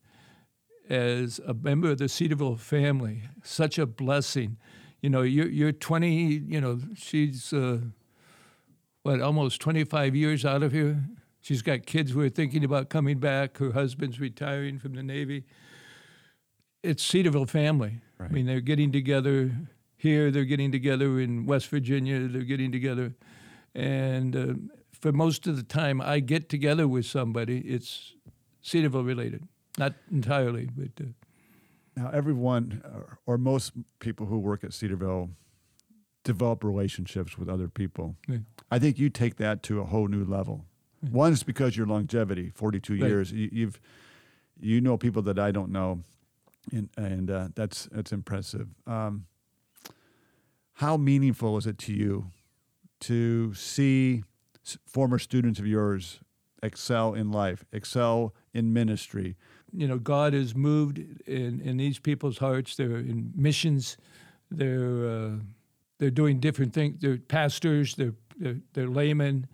as 0.91 1.41
a 1.47 1.55
member 1.55 1.91
of 1.91 1.99
the 1.99 2.09
Cedarville 2.09 2.57
family, 2.57 3.23
such 3.45 3.79
a 3.79 3.87
blessing. 3.87 4.57
You 5.01 5.09
know, 5.09 5.23
you're, 5.23 5.49
you're 5.49 5.73
20, 5.73 6.09
you 6.09 6.61
know, 6.61 6.81
she's, 6.97 7.53
uh, 7.53 7.79
what, 9.05 9.21
almost 9.21 9.61
25 9.61 10.17
years 10.17 10.45
out 10.45 10.63
of 10.65 10.73
here. 10.73 11.05
She's 11.41 11.63
got 11.63 11.87
kids 11.87 12.11
who 12.11 12.21
are 12.21 12.29
thinking 12.29 12.65
about 12.65 12.91
coming 12.91 13.19
back. 13.19 13.57
Her 13.59 13.73
husband's 13.73 14.21
retiring 14.21 14.79
from 14.79 14.95
the 14.95 15.03
Navy. 15.03 15.45
It's 16.83 17.03
Cedarville 17.03 17.47
family. 17.47 18.01
Right. 18.19 18.29
I 18.29 18.33
mean, 18.33 18.47
they're 18.47 18.61
getting 18.61 18.93
together 18.93 19.53
here, 20.00 20.30
they're 20.30 20.45
getting 20.47 20.73
together 20.73 21.21
in 21.21 21.45
West 21.47 21.69
Virginia, 21.69 22.26
they're 22.26 22.42
getting 22.42 22.73
together. 22.73 23.14
And 23.75 24.35
uh, 24.37 24.54
for 24.92 25.12
most 25.12 25.47
of 25.47 25.57
the 25.57 25.62
time 25.62 26.00
I 26.00 26.21
get 26.21 26.49
together 26.49 26.88
with 26.88 27.04
somebody, 27.07 27.59
it's 27.61 28.14
Cedarville 28.62 29.04
related. 29.04 29.42
Not 29.78 29.95
entirely, 30.11 30.69
but. 30.76 31.00
Uh, 31.00 31.09
Now, 31.97 32.09
everyone 32.12 32.80
or- 32.85 33.19
or 33.26 33.38
most 33.38 33.73
people 33.99 34.26
who 34.26 34.38
work 34.38 34.64
at 34.64 34.73
Cedarville 34.73 35.30
develop 36.25 36.64
relationships 36.64 37.37
with 37.38 37.49
other 37.49 37.69
people. 37.69 38.16
Yeah. 38.28 38.38
I 38.71 38.78
think 38.78 38.99
you 38.99 39.11
take 39.11 39.37
that 39.37 39.62
to 39.64 39.80
a 39.80 39.85
whole 39.85 40.09
new 40.09 40.25
level. 40.25 40.64
One 41.11 41.33
is 41.33 41.42
because 41.42 41.76
your 41.76 41.87
longevity, 41.87 42.50
42 42.54 42.92
Right. 42.95 43.09
years. 43.09 43.33
You, 43.33 43.49
you've 43.52 43.80
you 44.61 44.80
know 44.80 44.97
people 44.99 45.23
that 45.23 45.38
I 45.38 45.50
don't 45.50 45.71
know, 45.71 46.04
and 46.73 46.88
and 46.97 47.30
uh, 47.30 47.49
that's 47.54 47.88
that's 47.92 48.12
impressive. 48.12 48.69
Um, 48.87 49.26
how 50.81 50.97
meaningful 50.97 51.57
is 51.57 51.67
it 51.67 51.79
to 51.79 51.93
you 51.93 52.31
to 53.01 53.55
see 53.55 54.25
former 54.87 55.19
students 55.19 55.59
of 55.59 55.67
yours 55.67 56.21
excel 56.63 57.15
in 57.15 57.31
life, 57.31 57.65
excel 57.73 58.35
in 58.53 58.73
ministry? 58.73 59.37
you 59.73 59.87
know, 59.87 59.99
God 59.99 60.35
has 60.35 60.55
moved 60.55 60.99
in, 61.27 61.61
in 61.61 61.77
these 61.77 61.99
people's 61.99 62.39
hearts. 62.39 62.77
They're 62.77 62.97
in 62.97 63.33
missions. 63.35 63.97
They're 64.51 65.09
uh, 65.09 65.31
they're 65.99 66.11
doing 66.11 66.41
different 66.41 66.73
things. 66.73 67.01
They're 67.01 67.19
pastors. 67.19 67.95
They're 67.95 68.15
they're, 68.37 68.57
they're 68.73 68.89
laymen. 68.89 69.47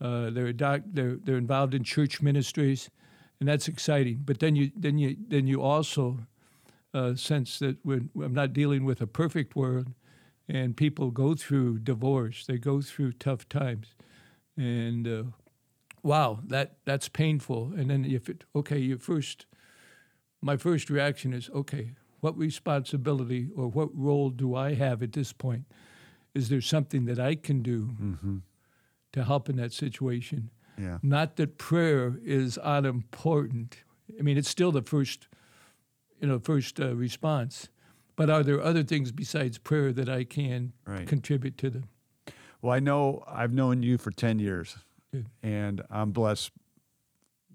Uh, 0.00 0.30
they're, 0.30 0.52
doc, 0.52 0.80
they're 0.86 1.16
they're 1.16 1.36
involved 1.36 1.74
in 1.74 1.84
church 1.84 2.22
ministries, 2.22 2.90
and 3.38 3.48
that's 3.48 3.68
exciting. 3.68 4.22
But 4.24 4.40
then 4.40 4.56
you 4.56 4.70
then 4.76 4.98
you 4.98 5.16
then 5.28 5.46
you 5.46 5.62
also 5.62 6.18
uh, 6.94 7.14
sense 7.14 7.58
that 7.60 7.76
I'm 7.86 8.34
not 8.34 8.52
dealing 8.52 8.84
with 8.84 9.00
a 9.00 9.06
perfect 9.06 9.54
world, 9.54 9.88
and 10.50 10.76
people 10.76 11.10
go 11.12 11.34
through 11.34 11.78
divorce. 11.78 12.44
They 12.44 12.58
go 12.58 12.80
through 12.80 13.12
tough 13.12 13.48
times, 13.48 13.94
and 14.56 15.06
uh, 15.06 15.22
wow, 16.02 16.40
that 16.48 16.76
that's 16.84 17.08
painful. 17.08 17.72
And 17.76 17.90
then 17.90 18.04
if 18.04 18.28
it 18.28 18.44
okay, 18.54 18.78
your 18.78 18.98
first 18.98 19.46
my 20.42 20.56
first 20.56 20.90
reaction 20.90 21.32
is 21.32 21.48
okay, 21.50 21.92
what 22.20 22.36
responsibility 22.36 23.48
or 23.56 23.68
what 23.68 23.96
role 23.96 24.30
do 24.30 24.54
I 24.54 24.74
have 24.74 25.02
at 25.02 25.12
this 25.12 25.32
point? 25.32 25.64
Is 26.34 26.48
there 26.48 26.60
something 26.60 27.06
that 27.06 27.18
I 27.18 27.34
can 27.34 27.62
do 27.62 27.90
to 29.12 29.24
help 29.24 29.48
in 29.48 29.56
that 29.56 29.72
situation? 29.72 30.50
Yeah. 30.78 30.98
Not 31.02 31.36
that 31.36 31.58
prayer 31.58 32.18
is 32.24 32.58
unimportant. 32.62 33.78
I 34.18 34.22
mean, 34.22 34.38
it's 34.38 34.48
still 34.48 34.72
the 34.72 34.82
first, 34.82 35.28
you 36.20 36.28
know, 36.28 36.38
first 36.38 36.80
uh, 36.80 36.94
response. 36.94 37.68
But 38.16 38.28
are 38.30 38.42
there 38.42 38.60
other 38.60 38.82
things 38.82 39.12
besides 39.12 39.58
prayer 39.58 39.92
that 39.92 40.08
I 40.08 40.24
can 40.24 40.72
Right. 40.86 41.06
contribute 41.06 41.56
to 41.58 41.70
them? 41.70 41.84
Well, 42.62 42.72
I 42.72 42.80
know 42.80 43.24
I've 43.26 43.52
known 43.52 43.82
you 43.82 43.96
for 43.98 44.10
10 44.10 44.38
years, 44.38 44.76
Good. 45.12 45.26
and 45.42 45.82
I'm 45.90 46.12
blessed 46.12 46.50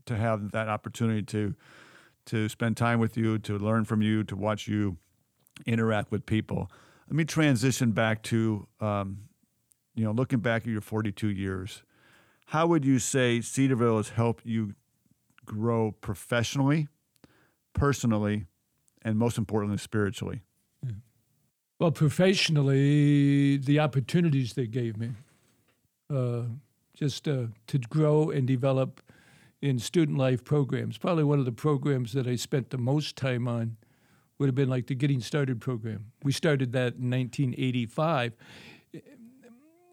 to 0.08 0.16
have 0.18 0.52
that 0.52 0.68
opportunity 0.70 1.24
to 1.24 1.56
to 2.26 2.50
spend 2.50 2.76
time 2.76 3.00
with 3.00 3.16
you, 3.16 3.38
to 3.38 3.56
learn 3.56 3.86
from 3.86 4.02
you, 4.02 4.24
to 4.24 4.36
watch 4.36 4.68
you 4.68 4.98
interact 5.68 6.12
with 6.12 6.26
people. 6.26 6.72
Let 7.08 7.16
me 7.16 7.24
transition 7.24 7.92
back 7.92 8.24
to, 8.24 8.68
um, 8.80 9.30
you 9.94 10.04
know, 10.04 10.12
looking 10.12 10.40
back 10.40 10.64
at 10.64 10.68
your 10.70 10.82
42 10.82 11.28
years. 11.30 11.84
How 12.48 12.66
would 12.66 12.84
you 12.84 12.98
say 12.98 13.42
Cedarville 13.42 13.98
has 13.98 14.10
helped 14.10 14.44
you 14.44 14.74
grow 15.46 15.92
professionally, 15.92 16.88
personally, 17.74 18.48
and 19.06 19.18
most 19.18 19.38
importantly, 19.38 19.78
spiritually? 19.78 20.42
Well, 21.80 21.92
professionally, 21.92 23.58
the 23.58 23.80
opportunities 23.80 24.54
they 24.54 24.66
gave 24.66 24.98
me, 24.98 25.12
uh, 26.14 26.44
just 26.94 27.28
uh, 27.28 27.48
to 27.68 27.78
grow 27.78 28.30
and 28.30 28.48
develop 28.48 29.02
in 29.62 29.78
student 29.80 30.18
life 30.18 30.44
programs. 30.44 30.98
Probably 30.98 31.24
one 31.26 31.38
of 31.38 31.46
the 31.46 31.52
programs 31.52 32.14
that 32.14 32.28
I 32.28 32.38
spent 32.38 32.70
the 32.70 32.78
most 32.78 33.16
time 33.18 33.48
on 33.48 33.78
would 34.40 34.48
have 34.48 34.56
been 34.56 34.70
like 34.70 34.88
the 34.88 34.96
Getting 34.96 35.20
Started 35.20 35.60
program. 35.60 36.12
We 36.24 36.32
started 36.32 36.72
that 36.72 36.96
in 36.96 37.12
1985, 37.12 38.34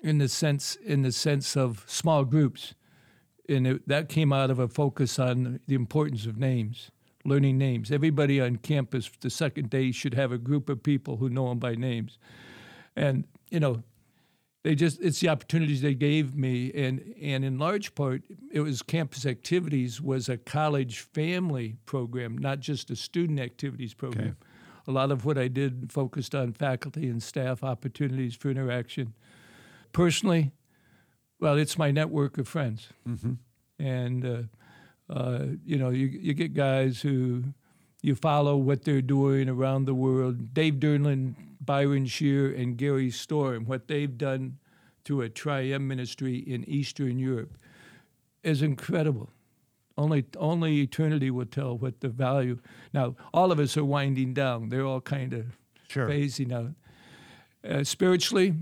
in 0.02 0.18
the 0.18 0.28
sense 0.28 0.76
in 0.76 1.02
the 1.02 1.12
sense 1.12 1.56
of 1.56 1.84
small 1.88 2.24
groups, 2.24 2.74
and 3.48 3.66
it, 3.66 3.88
that 3.88 4.08
came 4.08 4.32
out 4.32 4.50
of 4.50 4.58
a 4.60 4.68
focus 4.68 5.18
on 5.18 5.60
the 5.66 5.74
importance 5.74 6.26
of 6.26 6.38
names 6.38 6.92
learning 7.24 7.58
names. 7.58 7.90
Everybody 7.90 8.40
on 8.40 8.56
campus 8.56 9.10
the 9.20 9.30
second 9.30 9.70
day 9.70 9.92
should 9.92 10.14
have 10.14 10.32
a 10.32 10.38
group 10.38 10.68
of 10.68 10.82
people 10.82 11.16
who 11.16 11.28
know 11.28 11.48
them 11.48 11.58
by 11.58 11.74
names. 11.74 12.18
And, 12.96 13.24
you 13.50 13.60
know, 13.60 13.82
they 14.64 14.74
just 14.76 15.00
it's 15.00 15.18
the 15.20 15.28
opportunities 15.28 15.80
they 15.82 15.94
gave 15.94 16.36
me 16.36 16.70
and 16.72 17.14
and 17.20 17.44
in 17.44 17.58
large 17.58 17.94
part 17.96 18.22
it 18.52 18.60
was 18.60 18.80
campus 18.80 19.26
activities 19.26 20.00
was 20.00 20.28
a 20.28 20.36
college 20.36 21.00
family 21.00 21.76
program, 21.84 22.38
not 22.38 22.60
just 22.60 22.90
a 22.90 22.96
student 22.96 23.40
activities 23.40 23.92
program. 23.94 24.36
A 24.86 24.92
lot 24.92 25.10
of 25.10 25.24
what 25.24 25.38
I 25.38 25.48
did 25.48 25.92
focused 25.92 26.34
on 26.34 26.52
faculty 26.52 27.08
and 27.08 27.22
staff 27.22 27.62
opportunities 27.64 28.34
for 28.34 28.50
interaction. 28.50 29.14
Personally, 29.92 30.52
well, 31.40 31.56
it's 31.56 31.76
my 31.78 31.90
network 31.90 32.38
of 32.38 32.48
friends. 32.48 32.88
And 33.78 34.24
uh, 34.24 34.42
uh, 35.12 35.44
you 35.64 35.76
know, 35.76 35.90
you, 35.90 36.06
you 36.06 36.32
get 36.32 36.54
guys 36.54 37.02
who 37.02 37.44
you 38.00 38.14
follow 38.14 38.56
what 38.56 38.84
they're 38.84 39.02
doing 39.02 39.48
around 39.48 39.84
the 39.84 39.94
world. 39.94 40.54
Dave 40.54 40.74
Durnland, 40.74 41.34
Byron 41.60 42.06
Shear, 42.06 42.52
and 42.52 42.76
Gary 42.76 43.10
Storm, 43.10 43.66
what 43.66 43.88
they've 43.88 44.16
done 44.16 44.58
through 45.04 45.20
a 45.20 45.28
Trium 45.28 45.86
ministry 45.86 46.36
in 46.36 46.64
Eastern 46.68 47.18
Europe 47.18 47.56
is 48.42 48.62
incredible. 48.62 49.30
Only, 49.98 50.24
only 50.38 50.80
eternity 50.80 51.30
will 51.30 51.46
tell 51.46 51.76
what 51.76 52.00
the 52.00 52.08
value. 52.08 52.58
Now, 52.94 53.14
all 53.34 53.52
of 53.52 53.60
us 53.60 53.76
are 53.76 53.84
winding 53.84 54.32
down. 54.32 54.70
They're 54.70 54.86
all 54.86 55.00
kind 55.00 55.32
of 55.34 55.58
Sure. 55.88 56.08
phasing 56.08 56.52
out. 56.52 56.72
Uh, 57.68 57.84
spiritually, 57.84 58.54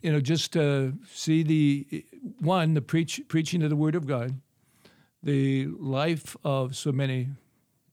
you 0.00 0.12
know, 0.12 0.20
just 0.20 0.52
to 0.52 0.94
see 1.12 1.42
the 1.42 2.04
one, 2.38 2.74
the 2.74 2.80
preach, 2.80 3.20
preaching 3.26 3.64
of 3.64 3.70
the 3.70 3.76
Word 3.76 3.96
of 3.96 4.06
God, 4.06 4.40
the 5.22 5.66
life 5.78 6.36
of 6.44 6.76
so 6.76 6.92
many 6.92 7.28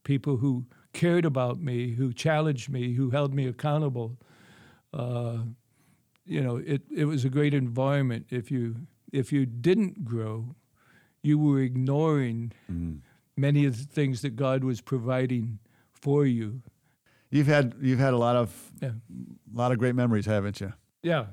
people 0.04 0.38
who 0.38 0.66
cared 0.94 1.26
about 1.26 1.60
me, 1.60 1.94
who 1.94 2.14
challenged 2.14 2.70
me, 2.70 2.94
who 2.94 3.10
held 3.10 3.34
me 3.34 3.48
accountable. 3.48 4.18
Uh, 4.94 5.40
you 6.26 6.42
know, 6.42 6.58
it, 6.58 6.84
it 6.96 7.06
was 7.06 7.26
a 7.26 7.30
great 7.30 7.54
environment. 7.54 8.28
If 8.30 8.50
you 8.52 8.88
if 9.12 9.32
you 9.32 9.46
didn't 9.46 10.04
grow, 10.06 10.56
you 11.24 11.38
were 11.40 11.60
ignoring 11.62 12.52
many 13.38 13.66
of 13.66 13.78
the 13.78 13.84
things 13.86 14.22
that 14.22 14.36
God 14.36 14.64
was 14.64 14.82
providing 14.82 15.60
for 15.94 16.26
you. 16.26 16.62
You've 17.32 17.48
had 17.48 17.76
you've 17.82 18.00
had 18.00 18.14
a 18.14 18.18
lot 18.18 18.36
of 18.36 18.72
Yeah. 18.82 18.92
lot 19.54 19.72
of 19.72 19.78
great 19.80 19.96
memories, 19.96 20.26
haven't 20.26 20.62
you? 20.62 20.74
Yeah, 21.04 21.26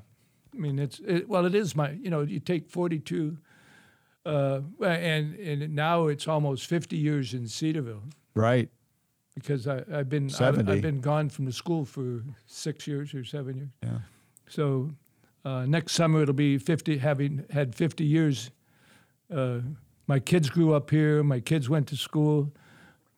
I 0.53 0.57
mean 0.57 0.79
it's 0.79 0.99
it, 1.05 1.27
well, 1.29 1.45
it 1.45 1.55
is 1.55 1.75
my 1.75 1.91
you 1.91 2.09
know 2.09 2.21
you 2.21 2.39
take 2.39 2.69
forty 2.69 2.99
two, 2.99 3.37
uh, 4.25 4.61
and 4.81 5.35
and 5.35 5.75
now 5.75 6.07
it's 6.07 6.27
almost 6.27 6.65
fifty 6.67 6.97
years 6.97 7.33
in 7.33 7.47
Cedarville 7.47 8.03
Right. 8.35 8.69
because 9.35 9.67
I, 9.67 9.83
I've 9.93 10.09
been 10.09 10.29
I've, 10.39 10.67
I've 10.69 10.81
been 10.81 11.01
gone 11.01 11.29
from 11.29 11.45
the 11.45 11.51
school 11.51 11.85
for 11.85 12.23
six 12.45 12.87
years 12.87 13.13
or 13.13 13.23
seven 13.23 13.57
years. 13.57 13.69
Yeah. 13.81 13.99
So 14.47 14.91
uh, 15.45 15.65
next 15.65 15.93
summer 15.93 16.21
it'll 16.21 16.33
be 16.33 16.57
fifty, 16.57 16.97
having 16.97 17.45
had 17.49 17.75
fifty 17.75 18.05
years. 18.05 18.49
Uh, 19.33 19.59
my 20.07 20.19
kids 20.19 20.49
grew 20.49 20.73
up 20.73 20.89
here. 20.89 21.23
My 21.23 21.39
kids 21.39 21.69
went 21.69 21.87
to 21.87 21.95
school. 21.95 22.51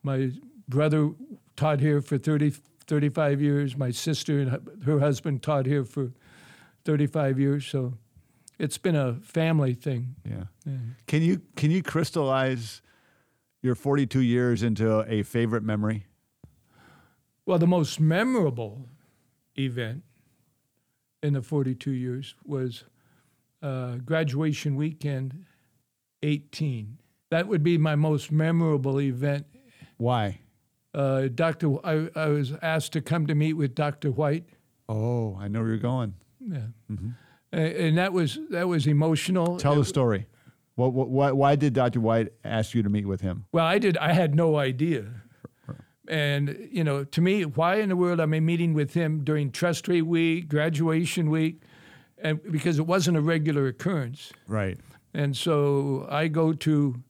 My 0.03 0.31
brother 0.69 1.11
taught 1.55 1.79
here 1.79 1.99
for 2.01 2.17
30, 2.19 2.53
35 2.87 3.41
years. 3.41 3.75
My 3.75 3.89
sister 3.91 4.39
and 4.39 4.83
her 4.85 4.99
husband 4.99 5.41
taught 5.41 5.65
here 5.65 5.83
for 5.83 6.11
35 6.85 7.39
years. 7.39 7.65
So 7.65 7.93
it's 8.59 8.77
been 8.77 8.95
a 8.95 9.15
family 9.15 9.73
thing. 9.73 10.15
Yeah. 10.27 10.45
Yeah. 10.65 10.77
Can 11.07 11.21
you 11.21 11.41
can 11.55 11.71
you 11.71 11.81
crystallize 11.83 12.81
your 13.61 13.75
42 13.75 14.21
years 14.21 14.63
into 14.63 14.99
a 15.01 15.23
favorite 15.23 15.63
memory? 15.63 16.05
Well, 17.45 17.59
the 17.59 17.67
most 17.67 17.99
memorable 17.99 18.89
event 19.57 20.03
in 21.21 21.33
the 21.33 21.41
42 21.41 21.91
years 21.91 22.35
was 22.43 22.83
uh, 23.61 23.95
graduation 23.97 24.75
weekend 24.75 25.45
18. 26.23 26.97
That 27.31 27.47
would 27.47 27.63
be 27.63 27.77
my 27.77 27.95
most 27.95 28.31
memorable 28.31 28.99
event. 29.01 29.45
Why? 29.97 30.39
Uh, 30.93 31.27
Dr. 31.33 31.85
I, 31.85 32.09
I 32.15 32.27
was 32.27 32.53
asked 32.61 32.93
to 32.93 33.01
come 33.01 33.27
to 33.27 33.35
meet 33.35 33.53
with 33.53 33.75
Dr. 33.75 34.11
White. 34.11 34.45
Oh, 34.87 35.35
I 35.39 35.47
know 35.47 35.59
where 35.59 35.69
you're 35.69 35.77
going. 35.77 36.13
Yeah. 36.39 36.67
A- 36.89 36.93
And 37.55 37.97
that 37.97 38.11
was 38.11 38.37
that 38.49 38.67
was 38.67 38.85
emotional. 38.85 39.57
Tell 39.57 39.75
the 39.75 39.85
story. 39.85 40.27
What, 40.75 40.91
what, 40.91 41.07
why, 41.07 41.31
why 41.31 41.55
did 41.55 41.73
Dr. 41.73 42.01
White 42.01 42.33
ask 42.43 42.73
you 42.73 42.83
to 42.83 42.89
meet 42.89 43.05
with 43.05 43.21
him? 43.21 43.45
Well, 43.53 43.65
I 43.65 43.79
did. 43.79 43.97
I 43.97 44.11
had 44.11 44.35
no 44.35 44.57
idea. 44.57 45.05
And 46.07 46.67
you 46.69 46.83
know, 46.83 47.05
to 47.05 47.21
me, 47.21 47.45
why 47.45 47.75
in 47.75 47.89
the 47.89 47.95
world 47.95 48.19
am 48.19 48.33
I 48.33 48.41
meeting 48.41 48.73
with 48.73 48.93
him 48.93 49.23
during 49.23 49.51
trustee 49.51 50.01
week, 50.01 50.49
graduation 50.49 51.29
week, 51.29 51.61
and 52.17 52.41
because 52.51 52.77
it 52.77 52.85
wasn't 52.85 53.17
a 53.17 53.21
regular 53.21 53.67
occurrence. 53.67 54.33
Right. 54.47 54.77
And 55.13 55.35
so 55.35 56.05
I 56.09 56.27
go 56.27 56.51
to 56.51 57.01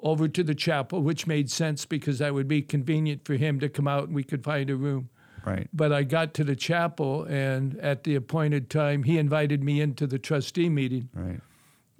over 0.00 0.28
to 0.28 0.42
the 0.42 0.54
chapel, 0.54 1.00
which 1.00 1.26
made 1.26 1.50
sense 1.50 1.86
because 1.86 2.18
that 2.18 2.34
would 2.34 2.48
be 2.48 2.60
convenient 2.60 3.24
for 3.24 3.34
him 3.34 3.60
to 3.60 3.68
come 3.68 3.88
out 3.88 4.04
and 4.04 4.14
we 4.14 4.24
could 4.24 4.44
find 4.44 4.68
a 4.68 4.76
room. 4.76 5.08
Right. 5.46 5.68
But 5.72 5.92
I 5.92 6.02
got 6.02 6.34
to 6.34 6.44
the 6.44 6.56
chapel, 6.56 7.22
and 7.22 7.78
at 7.78 8.02
the 8.02 8.16
appointed 8.16 8.68
time, 8.68 9.04
he 9.04 9.16
invited 9.16 9.62
me 9.62 9.80
into 9.80 10.06
the 10.06 10.18
trustee 10.18 10.68
meeting. 10.68 11.08
Right. 11.14 11.40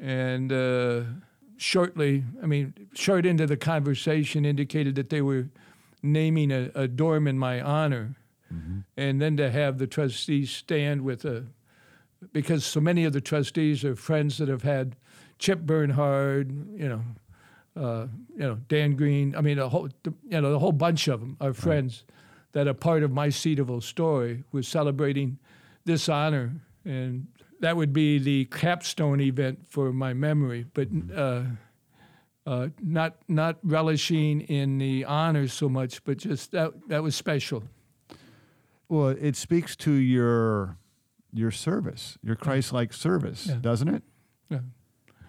And 0.01 0.53
uh, 0.53 1.03
shortly, 1.57 2.25
I 2.43 2.47
mean, 2.47 2.75
short 2.93 3.25
into 3.25 3.47
the 3.47 3.57
conversation, 3.57 4.45
indicated 4.45 4.97
that 4.97 5.11
they 5.11 5.23
were 5.23 5.49
naming 6.03 6.51
a, 6.51 6.71
a 6.75 6.89
dorm 6.89 7.29
in 7.29 7.39
my 7.39 7.61
honor. 7.61 8.17
And 8.97 9.21
then 9.21 9.37
to 9.39 9.51
have 9.51 9.79
the 9.79 9.87
trustees 9.87 10.51
stand 10.51 11.03
with 11.03 11.25
a, 11.25 11.47
because 12.33 12.65
so 12.65 12.81
many 12.81 13.05
of 13.05 13.13
the 13.13 13.21
trustees 13.21 13.85
are 13.85 13.97
friends 13.97 14.39
that 14.39 14.49
have 14.49 14.63
had 14.63 14.97
Chip 15.39 15.61
Bernhard, 15.61 16.51
you 16.79 16.89
know, 16.89 17.03
uh, 17.77 18.07
you 18.35 18.41
know 18.41 18.55
Dan 18.69 18.95
Green. 18.95 19.35
I 19.37 19.41
mean, 19.41 19.59
a 19.59 19.69
whole, 19.69 19.89
you 20.05 20.41
know, 20.41 20.55
a 20.55 20.59
whole 20.59 20.73
bunch 20.73 21.09
of 21.09 21.21
them 21.21 21.37
are 21.41 21.53
friends 21.53 22.05
that 22.57 22.67
a 22.67 22.73
part 22.73 23.03
of 23.03 23.13
my 23.13 23.29
Cedarville 23.29 23.83
story. 23.83 24.43
We're 24.51 24.63
celebrating 24.63 25.39
this 25.85 26.09
honor, 26.09 26.55
and 26.87 27.27
that 27.61 27.77
would 27.77 27.93
be 27.93 28.19
the 28.19 28.47
capstone 28.47 29.21
event 29.21 29.67
for 29.69 29.93
my 29.93 30.15
memory. 30.15 30.65
But 30.73 30.89
uh, 31.15 31.43
uh, 32.47 32.69
not 32.83 33.17
not 33.29 33.59
relishing 33.63 34.41
in 34.41 34.79
the 34.79 35.05
honor 35.05 35.49
so 35.49 35.69
much, 35.69 36.03
but 36.05 36.17
just 36.17 36.53
that 36.53 36.73
that 36.89 37.03
was 37.03 37.15
special. 37.15 37.63
Well, 38.89 39.09
it 39.11 39.37
speaks 39.37 39.77
to 39.77 39.93
your 39.93 40.79
your 41.35 41.51
service, 41.51 42.17
your 42.23 42.37
Christ-like 42.37 42.95
service, 42.95 43.49
Yeah. 43.49 43.57
doesn't 43.61 43.89
it? 43.89 44.03
Yeah. 44.49 44.61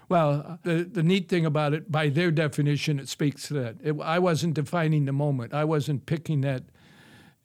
Well, 0.08 0.60
the, 0.64 0.86
the 0.86 1.04
neat 1.04 1.28
thing 1.28 1.46
about 1.46 1.74
it, 1.74 1.92
by 1.92 2.08
their 2.08 2.32
definition, 2.32 2.98
it 3.00 3.10
speaks 3.10 3.50
to 3.50 3.54
that. 3.56 3.76
It, 3.84 3.96
I 4.02 4.18
wasn't 4.20 4.54
defining 4.54 5.04
the 5.04 5.12
moment. 5.12 5.54
I 5.54 5.66
wasn't 5.66 6.06
picking 6.06 6.40
that, 6.42 6.64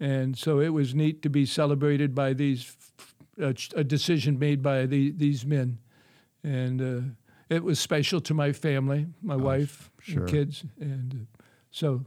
and 0.02 0.36
so 0.36 0.58
it 0.58 0.70
was 0.70 0.94
neat 0.94 1.22
to 1.22 1.30
be 1.30 1.46
celebrated 1.46 2.12
by 2.12 2.32
these, 2.32 2.76
a, 3.38 3.54
a 3.76 3.84
decision 3.84 4.36
made 4.36 4.60
by 4.60 4.84
the, 4.84 5.12
these 5.12 5.46
men, 5.46 5.78
and 6.42 6.82
uh, 6.82 7.00
it 7.48 7.62
was 7.62 7.78
special 7.78 8.20
to 8.20 8.34
my 8.34 8.52
family, 8.52 9.06
my 9.22 9.36
wife, 9.36 9.92
sure. 10.00 10.22
and 10.22 10.28
kids, 10.28 10.64
and 10.80 11.14
uh, 11.14 11.42
so, 11.70 12.04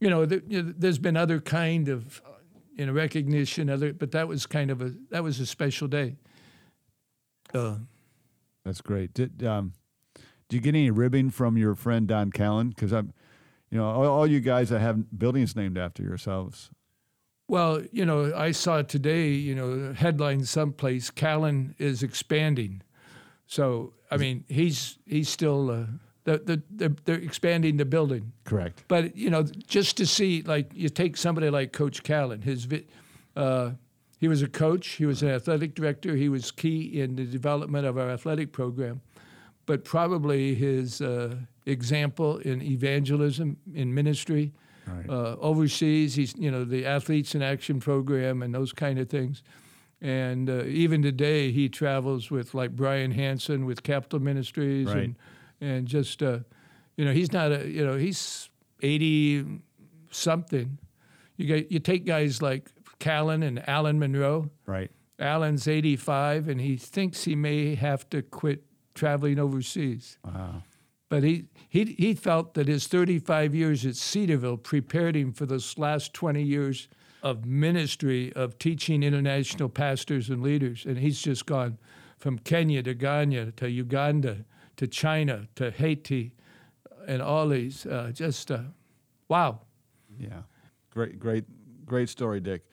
you 0.00 0.08
know, 0.08 0.24
the, 0.24 0.42
you 0.48 0.62
know, 0.62 0.74
there's 0.78 0.98
been 0.98 1.18
other 1.18 1.38
kind 1.38 1.88
of, 1.88 2.22
uh, 2.24 2.30
you 2.74 2.86
know, 2.86 2.92
recognition, 2.92 3.68
other, 3.68 3.92
but 3.92 4.10
that 4.12 4.26
was 4.26 4.46
kind 4.46 4.70
of 4.70 4.80
a 4.80 4.94
that 5.10 5.22
was 5.22 5.38
a 5.38 5.46
special 5.46 5.86
day. 5.86 6.16
Uh, 7.52 7.76
That's 8.64 8.80
great. 8.80 9.12
Did 9.12 9.44
um, 9.44 9.74
did 10.48 10.56
you 10.56 10.60
get 10.62 10.70
any 10.70 10.90
ribbing 10.90 11.30
from 11.30 11.58
your 11.58 11.74
friend 11.74 12.08
Don 12.08 12.30
Callan? 12.30 12.70
Because 12.70 12.92
I'm, 12.92 13.12
you 13.70 13.76
know, 13.76 13.84
all, 13.84 14.06
all 14.06 14.26
you 14.26 14.40
guys 14.40 14.70
that 14.70 14.80
have 14.80 15.18
buildings 15.18 15.54
named 15.54 15.76
after 15.76 16.02
yourselves. 16.02 16.70
Well, 17.48 17.82
you 17.92 18.04
know, 18.04 18.32
I 18.36 18.52
saw 18.52 18.82
today, 18.82 19.30
you 19.30 19.54
know, 19.54 19.94
headline 19.94 20.44
someplace, 20.44 21.10
Callan 21.10 21.74
is 21.78 22.02
expanding. 22.02 22.82
So, 23.46 23.94
I 24.10 24.18
mean, 24.18 24.44
he's 24.48 24.98
he's 25.06 25.30
still 25.30 25.70
uh, 25.70 25.86
the, 26.24 26.38
the, 26.38 26.62
they're, 26.70 26.96
they're 27.06 27.16
expanding 27.16 27.78
the 27.78 27.86
building. 27.86 28.32
Correct. 28.44 28.84
But 28.86 29.16
you 29.16 29.30
know, 29.30 29.44
just 29.66 29.96
to 29.96 30.06
see, 30.06 30.42
like, 30.42 30.70
you 30.74 30.90
take 30.90 31.16
somebody 31.16 31.48
like 31.48 31.72
Coach 31.72 32.02
Callan. 32.02 32.42
His, 32.42 32.66
vi- 32.66 32.86
uh, 33.34 33.70
he 34.20 34.28
was 34.28 34.42
a 34.42 34.48
coach. 34.48 34.86
He 34.88 35.06
was 35.06 35.22
an 35.22 35.30
athletic 35.30 35.74
director. 35.74 36.16
He 36.16 36.28
was 36.28 36.50
key 36.50 37.00
in 37.00 37.16
the 37.16 37.24
development 37.24 37.86
of 37.86 37.96
our 37.96 38.10
athletic 38.10 38.52
program. 38.52 39.00
But 39.64 39.84
probably 39.84 40.54
his 40.54 41.00
uh, 41.00 41.36
example 41.64 42.38
in 42.38 42.60
evangelism, 42.60 43.56
in 43.74 43.94
ministry, 43.94 44.52
Right. 44.88 45.08
uh, 45.08 45.36
overseas. 45.40 46.14
He's 46.14 46.34
you 46.36 46.50
know 46.50 46.64
the 46.64 46.86
athletes 46.86 47.34
in 47.34 47.42
action 47.42 47.80
program 47.80 48.42
and 48.42 48.54
those 48.54 48.72
kind 48.72 48.98
of 48.98 49.08
things. 49.08 49.42
And 50.00 50.48
uh, 50.48 50.62
even 50.64 51.02
today, 51.02 51.50
he 51.50 51.68
travels 51.68 52.30
with 52.30 52.54
like 52.54 52.76
Brian 52.76 53.10
Hansen 53.10 53.64
with 53.66 53.82
Capital 53.82 54.20
Ministries 54.20 54.86
Right. 54.86 54.96
and 55.04 55.16
and 55.60 55.86
just 55.88 56.22
uh, 56.22 56.38
you 56.96 57.04
know 57.04 57.12
he's 57.12 57.32
not 57.32 57.50
a 57.52 57.68
you 57.68 57.84
know 57.84 57.96
he's 57.96 58.48
eighty 58.82 59.44
something. 60.10 60.78
You 61.36 61.46
get 61.46 61.70
you 61.72 61.78
take 61.80 62.04
guys 62.04 62.40
like 62.42 62.70
Callan 62.98 63.42
and 63.42 63.68
Alan 63.68 63.98
Monroe. 63.98 64.50
right. 64.66 64.90
Alan's 65.20 65.66
eighty 65.66 65.96
five, 65.96 66.48
and 66.48 66.60
he 66.60 66.76
thinks 66.76 67.24
he 67.24 67.34
may 67.34 67.74
have 67.74 68.08
to 68.10 68.22
quit 68.22 68.62
traveling 68.94 69.40
overseas. 69.40 70.16
Wow. 70.24 70.62
But 71.08 71.22
he, 71.22 71.46
he, 71.68 71.84
he 71.98 72.14
felt 72.14 72.54
that 72.54 72.68
his 72.68 72.86
35 72.86 73.54
years 73.54 73.86
at 73.86 73.96
Cedarville 73.96 74.58
prepared 74.58 75.16
him 75.16 75.32
for 75.32 75.46
those 75.46 75.78
last 75.78 76.12
20 76.12 76.42
years 76.42 76.88
of 77.22 77.44
ministry, 77.46 78.32
of 78.34 78.58
teaching 78.58 79.02
international 79.02 79.68
pastors 79.68 80.28
and 80.28 80.42
leaders. 80.42 80.84
And 80.84 80.98
he's 80.98 81.20
just 81.20 81.46
gone 81.46 81.78
from 82.18 82.38
Kenya 82.38 82.82
to 82.82 82.94
Ghana 82.94 83.52
to 83.52 83.70
Uganda 83.70 84.44
to 84.76 84.86
China 84.86 85.48
to 85.56 85.70
Haiti 85.70 86.32
and 87.06 87.20
all 87.20 87.48
these. 87.48 87.86
Uh, 87.86 88.10
just, 88.14 88.50
uh, 88.50 88.60
wow. 89.28 89.60
Yeah. 90.18 90.42
Great, 90.90 91.18
great, 91.18 91.44
great 91.84 92.08
story, 92.08 92.40
Dick. 92.40 92.64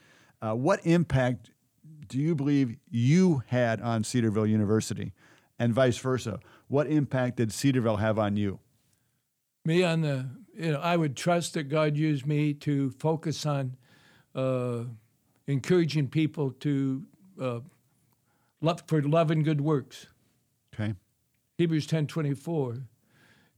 Uh, 0.42 0.54
what 0.54 0.86
impact 0.86 1.52
do 2.08 2.20
you 2.20 2.36
believe 2.36 2.76
you 2.90 3.44
had 3.48 3.82
on 3.82 4.04
Cedarville 4.04 4.46
University, 4.46 5.14
and 5.58 5.74
vice 5.74 5.98
versa? 5.98 6.40
What 6.68 6.88
impact 6.88 7.38
did 7.38 7.52
Cedarville 7.52 7.98
have 7.98 8.18
on 8.18 8.38
you? 8.38 8.60
Me 9.64 9.84
on 9.84 10.02
the, 10.02 10.30
you 10.54 10.72
know, 10.72 10.80
I 10.80 10.98
would 10.98 11.16
trust 11.16 11.54
that 11.54 11.64
God 11.64 11.98
used 11.98 12.26
me 12.26 12.54
to 12.56 12.92
focus 12.92 13.46
on 13.46 13.78
uh, 14.34 14.84
encouraging 15.48 16.08
people 16.08 16.52
to 16.52 17.04
uh, 17.42 17.60
love 18.62 18.84
for 18.88 19.02
love 19.02 19.32
and 19.32 19.44
good 19.44 19.62
works. 19.62 20.08
Okay. 20.74 20.94
Hebrews 21.58 21.88
ten 21.88 22.06
twenty 22.06 22.34
four, 22.34 22.84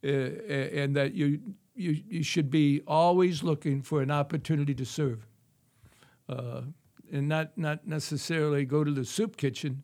uh, 0.03 0.07
and 0.07 0.95
that 0.95 1.13
you, 1.13 1.41
you 1.75 2.03
you 2.07 2.23
should 2.23 2.51
be 2.51 2.81
always 2.85 3.41
looking 3.41 3.81
for 3.81 4.01
an 4.01 4.11
opportunity 4.11 4.75
to 4.75 4.85
serve, 4.85 5.25
uh, 6.29 6.61
and 7.11 7.27
not 7.27 7.57
not 7.57 7.87
necessarily 7.87 8.65
go 8.65 8.83
to 8.83 8.91
the 8.91 9.03
soup 9.03 9.35
kitchen, 9.35 9.83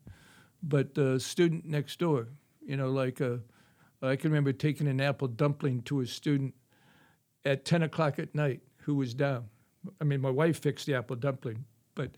but 0.62 0.94
the 0.94 1.18
student 1.18 1.64
next 1.64 1.98
door. 1.98 2.28
You 2.66 2.76
know, 2.76 2.90
like 2.90 3.20
uh, 3.20 3.36
I 4.02 4.16
can 4.16 4.30
remember 4.30 4.52
taking 4.52 4.88
an 4.88 5.00
apple 5.00 5.28
dumpling 5.28 5.82
to 5.82 6.00
a 6.00 6.06
student 6.06 6.54
at 7.44 7.64
ten 7.64 7.82
o'clock 7.82 8.18
at 8.18 8.34
night 8.34 8.60
who 8.78 8.94
was 8.94 9.14
down. 9.14 9.44
I 10.00 10.04
mean, 10.04 10.20
my 10.20 10.30
wife 10.30 10.60
fixed 10.60 10.86
the 10.86 10.94
apple 10.94 11.16
dumpling, 11.16 11.64
but 11.94 12.10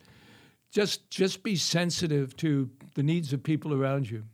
just 0.71 1.11
just 1.11 1.43
be 1.43 1.57
sensitive 1.57 2.37
to 2.37 2.71
the 2.95 3.03
needs 3.03 3.33
of 3.33 3.43
people 3.43 3.73
around 3.73 4.11
you 4.11 4.25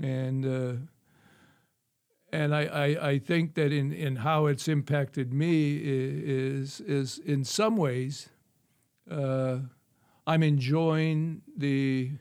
and 0.00 0.46
uh, 0.46 0.72
and 2.32 2.52
I, 2.54 2.64
I, 2.64 3.08
I 3.10 3.18
think 3.18 3.54
that 3.54 3.72
in, 3.72 3.92
in 3.92 4.16
how 4.16 4.46
it's 4.46 4.66
impacted 4.66 5.32
me 5.32 5.76
is 5.76 6.80
is 6.80 7.18
in 7.18 7.44
some 7.44 7.76
ways 7.76 8.28
uh, 9.10 9.58
I'm 10.26 10.42
enjoying 10.42 11.42
the 11.56 12.12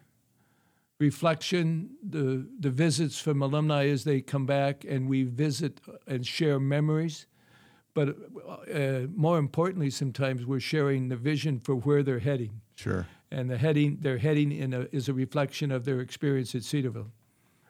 reflection, 1.08 1.89
the 2.16 2.26
the 2.66 2.70
visits 2.70 3.18
from 3.26 3.42
alumni 3.42 3.84
as 3.94 4.04
they 4.04 4.22
come 4.22 4.46
back 4.46 4.86
and 4.94 5.10
we 5.10 5.24
visit 5.46 5.82
and 6.08 6.26
share 6.26 6.60
memories. 6.60 7.28
But 7.94 8.08
uh, 8.10 9.08
more 9.16 9.38
importantly, 9.38 9.89
sometimes 9.92 10.39
we're 10.46 10.60
sharing 10.74 11.10
the 11.10 11.16
vision 11.32 11.60
for 11.60 11.76
where 11.76 12.02
they're 12.04 12.26
heading 12.32 12.62
Sure. 12.76 13.06
and 13.30 13.50
the 13.50 13.58
heading 13.58 13.98
they're 14.02 14.18
heading 14.28 14.52
in 14.52 14.74
a, 14.74 14.82
is 14.92 15.10
a 15.10 15.13
reflection 15.13 15.72
of 15.72 15.84
their 15.86 16.00
experience 16.02 16.56
at 16.56 16.63
Cedarville. 16.63 17.12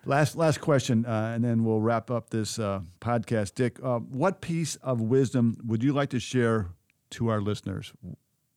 Last 0.05 0.35
last 0.35 0.59
question, 0.61 1.05
uh, 1.05 1.33
and 1.35 1.43
then 1.43 1.63
we'll 1.65 1.81
wrap 1.81 2.09
up 2.11 2.29
this 2.29 2.59
uh, 2.59 2.81
podcast. 2.99 3.55
Dick, 3.55 3.79
uh, 3.83 3.99
what 3.99 4.41
piece 4.41 4.75
of 4.81 4.99
wisdom 5.01 5.55
would 5.65 5.81
you 5.83 5.93
like 5.93 6.09
to 6.09 6.19
share 6.19 6.67
to 7.11 7.29
our 7.29 7.41
listeners? 7.41 7.93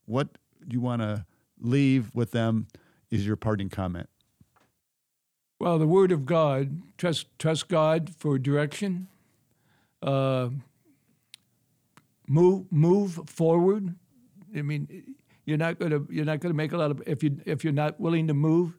What 0.07 0.29
do 0.67 0.75
you 0.75 0.81
want 0.81 1.03
to 1.03 1.25
leave 1.61 2.11
with 2.15 2.31
them? 2.31 2.67
Is 3.11 3.25
your 3.27 3.37
parting 3.37 3.69
comment? 3.71 4.09
Well, 5.59 5.79
the 5.79 5.87
Word 5.87 6.13
of 6.13 6.27
God. 6.27 6.83
Trust 6.99 7.27
trust 7.39 7.69
God 7.69 8.11
for 8.17 8.39
direction. 8.39 9.09
Uh, 10.03 10.51
move 12.29 12.71
move 12.71 13.21
forward. 13.27 13.95
I 14.55 14.63
mean, 14.63 15.17
you're 15.47 15.59
not 15.59 15.79
gonna 15.79 16.01
you're 16.11 16.25
not 16.25 16.41
gonna 16.41 16.55
make 16.55 16.73
a 16.73 16.77
lot 16.77 16.91
of 16.91 17.03
if 17.07 17.23
you 17.23 17.41
if 17.47 17.65
you're 17.65 17.73
not 17.73 17.99
willing 17.99 18.27
to 18.29 18.35
move. 18.35 18.77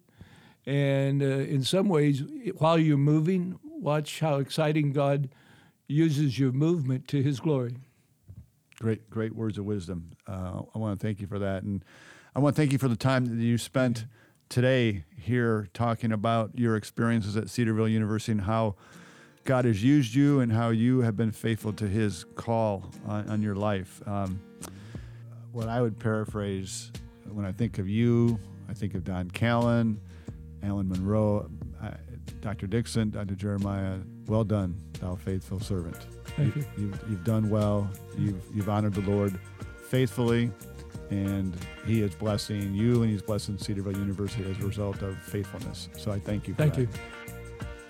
And 0.65 1.23
uh, 1.23 1.25
in 1.25 1.63
some 1.63 1.87
ways, 1.87 2.23
while 2.57 2.77
you're 2.77 2.97
moving, 2.97 3.57
watch 3.63 4.19
how 4.19 4.35
exciting 4.35 4.91
God 4.91 5.29
uses 5.87 6.37
your 6.37 6.51
movement 6.51 7.07
to 7.07 7.23
His 7.23 7.39
glory. 7.39 7.77
Great, 8.79 9.09
great 9.09 9.33
words 9.33 9.57
of 9.57 9.65
wisdom. 9.65 10.11
Uh, 10.27 10.61
I 10.75 10.77
want 10.77 10.99
to 10.99 11.03
thank 11.03 11.21
you 11.21 11.27
for 11.27 11.39
that, 11.39 11.63
and 11.63 11.83
I 12.35 12.39
want 12.39 12.55
to 12.55 12.61
thank 12.61 12.73
you 12.73 12.77
for 12.77 12.89
the 12.89 12.97
time 12.97 13.25
that 13.25 13.43
you 13.43 13.57
spent 13.57 14.05
today 14.49 15.03
here 15.17 15.67
talking 15.73 16.11
about 16.11 16.51
your 16.57 16.75
experiences 16.75 17.35
at 17.35 17.49
Cedarville 17.49 17.87
University 17.87 18.31
and 18.31 18.41
how 18.41 18.75
God 19.43 19.65
has 19.65 19.83
used 19.83 20.13
you 20.13 20.41
and 20.41 20.51
how 20.51 20.69
you 20.69 21.01
have 21.01 21.15
been 21.15 21.31
faithful 21.31 21.73
to 21.73 21.87
His 21.87 22.25
call 22.35 22.91
on, 23.05 23.29
on 23.29 23.41
your 23.41 23.55
life. 23.55 24.01
Um, 24.05 24.39
what 25.51 25.69
I 25.69 25.81
would 25.81 25.97
paraphrase 25.99 26.91
when 27.29 27.45
I 27.45 27.51
think 27.51 27.79
of 27.79 27.89
you, 27.89 28.39
I 28.69 28.73
think 28.73 28.93
of 28.93 29.03
Don 29.03 29.29
Callan, 29.31 29.99
Alan 30.63 30.89
Monroe, 30.89 31.49
uh, 31.81 31.91
Dr. 32.41 32.67
Dixon, 32.67 33.09
Dr. 33.09 33.35
Jeremiah. 33.35 33.99
Well 34.27 34.43
done, 34.43 34.77
thou 34.99 35.15
faithful 35.15 35.59
servant. 35.59 36.07
Thank 36.35 36.55
you. 36.55 36.65
you. 36.77 36.85
You've, 36.85 37.03
you've 37.09 37.23
done 37.23 37.49
well. 37.49 37.89
You've, 38.17 38.41
you've 38.53 38.69
honored 38.69 38.93
the 38.93 39.09
Lord 39.09 39.39
faithfully, 39.89 40.51
and 41.09 41.55
He 41.85 42.01
is 42.01 42.15
blessing 42.15 42.73
you 42.73 43.01
and 43.03 43.11
He's 43.11 43.21
blessing 43.21 43.57
Cedarville 43.57 43.97
University 43.97 44.49
as 44.49 44.57
a 44.63 44.67
result 44.67 45.01
of 45.01 45.17
faithfulness. 45.17 45.89
So 45.97 46.11
I 46.11 46.19
thank 46.19 46.47
you. 46.47 46.53
thank 46.53 46.75
that. 46.75 46.81
you. 46.81 46.89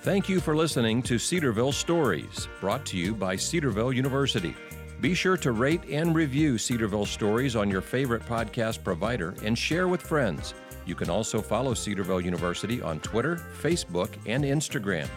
Thank 0.01 0.29
you 0.29 0.39
for 0.39 0.55
listening 0.55 1.01
to 1.03 1.19
Cedarville 1.19 1.71
Stories, 1.73 2.47
brought 2.61 2.85
to 2.85 2.97
you 2.97 3.13
by 3.13 3.35
Cedarville 3.35 3.91
University. 3.91 4.55
Be 5.01 5.13
sure 5.13 5.37
to 5.37 5.51
rate 5.51 5.83
and 5.89 6.15
review 6.15 6.57
Cedarville 6.57 7.05
Stories 7.05 7.55
on 7.55 7.69
your 7.69 7.81
favorite 7.81 8.23
podcast 8.23 8.83
provider 8.83 9.35
and 9.43 9.57
share 9.57 9.87
with 9.87 10.01
friends. 10.01 10.53
You 10.85 10.95
can 10.95 11.09
also 11.09 11.41
follow 11.41 11.73
Cedarville 11.73 12.21
University 12.21 12.81
on 12.81 12.99
Twitter, 13.01 13.35
Facebook, 13.61 14.09
and 14.25 14.43
Instagram. 14.43 15.07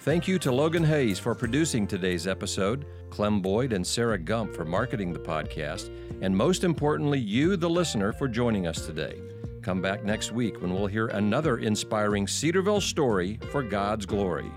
Thank 0.00 0.28
you 0.28 0.38
to 0.38 0.52
Logan 0.52 0.84
Hayes 0.84 1.18
for 1.18 1.34
producing 1.34 1.86
today's 1.86 2.28
episode, 2.28 2.86
Clem 3.10 3.40
Boyd 3.40 3.72
and 3.72 3.86
Sarah 3.86 4.18
Gump 4.18 4.54
for 4.54 4.64
marketing 4.64 5.12
the 5.12 5.18
podcast, 5.18 5.90
and 6.20 6.36
most 6.36 6.64
importantly, 6.64 7.18
you, 7.18 7.56
the 7.56 7.70
listener, 7.70 8.12
for 8.12 8.28
joining 8.28 8.66
us 8.66 8.84
today. 8.86 9.20
Come 9.62 9.80
back 9.80 10.04
next 10.04 10.32
week 10.32 10.60
when 10.60 10.72
we'll 10.72 10.86
hear 10.86 11.08
another 11.08 11.58
inspiring 11.58 12.26
Cedarville 12.26 12.80
story 12.80 13.38
for 13.50 13.62
God's 13.62 14.06
glory. 14.06 14.50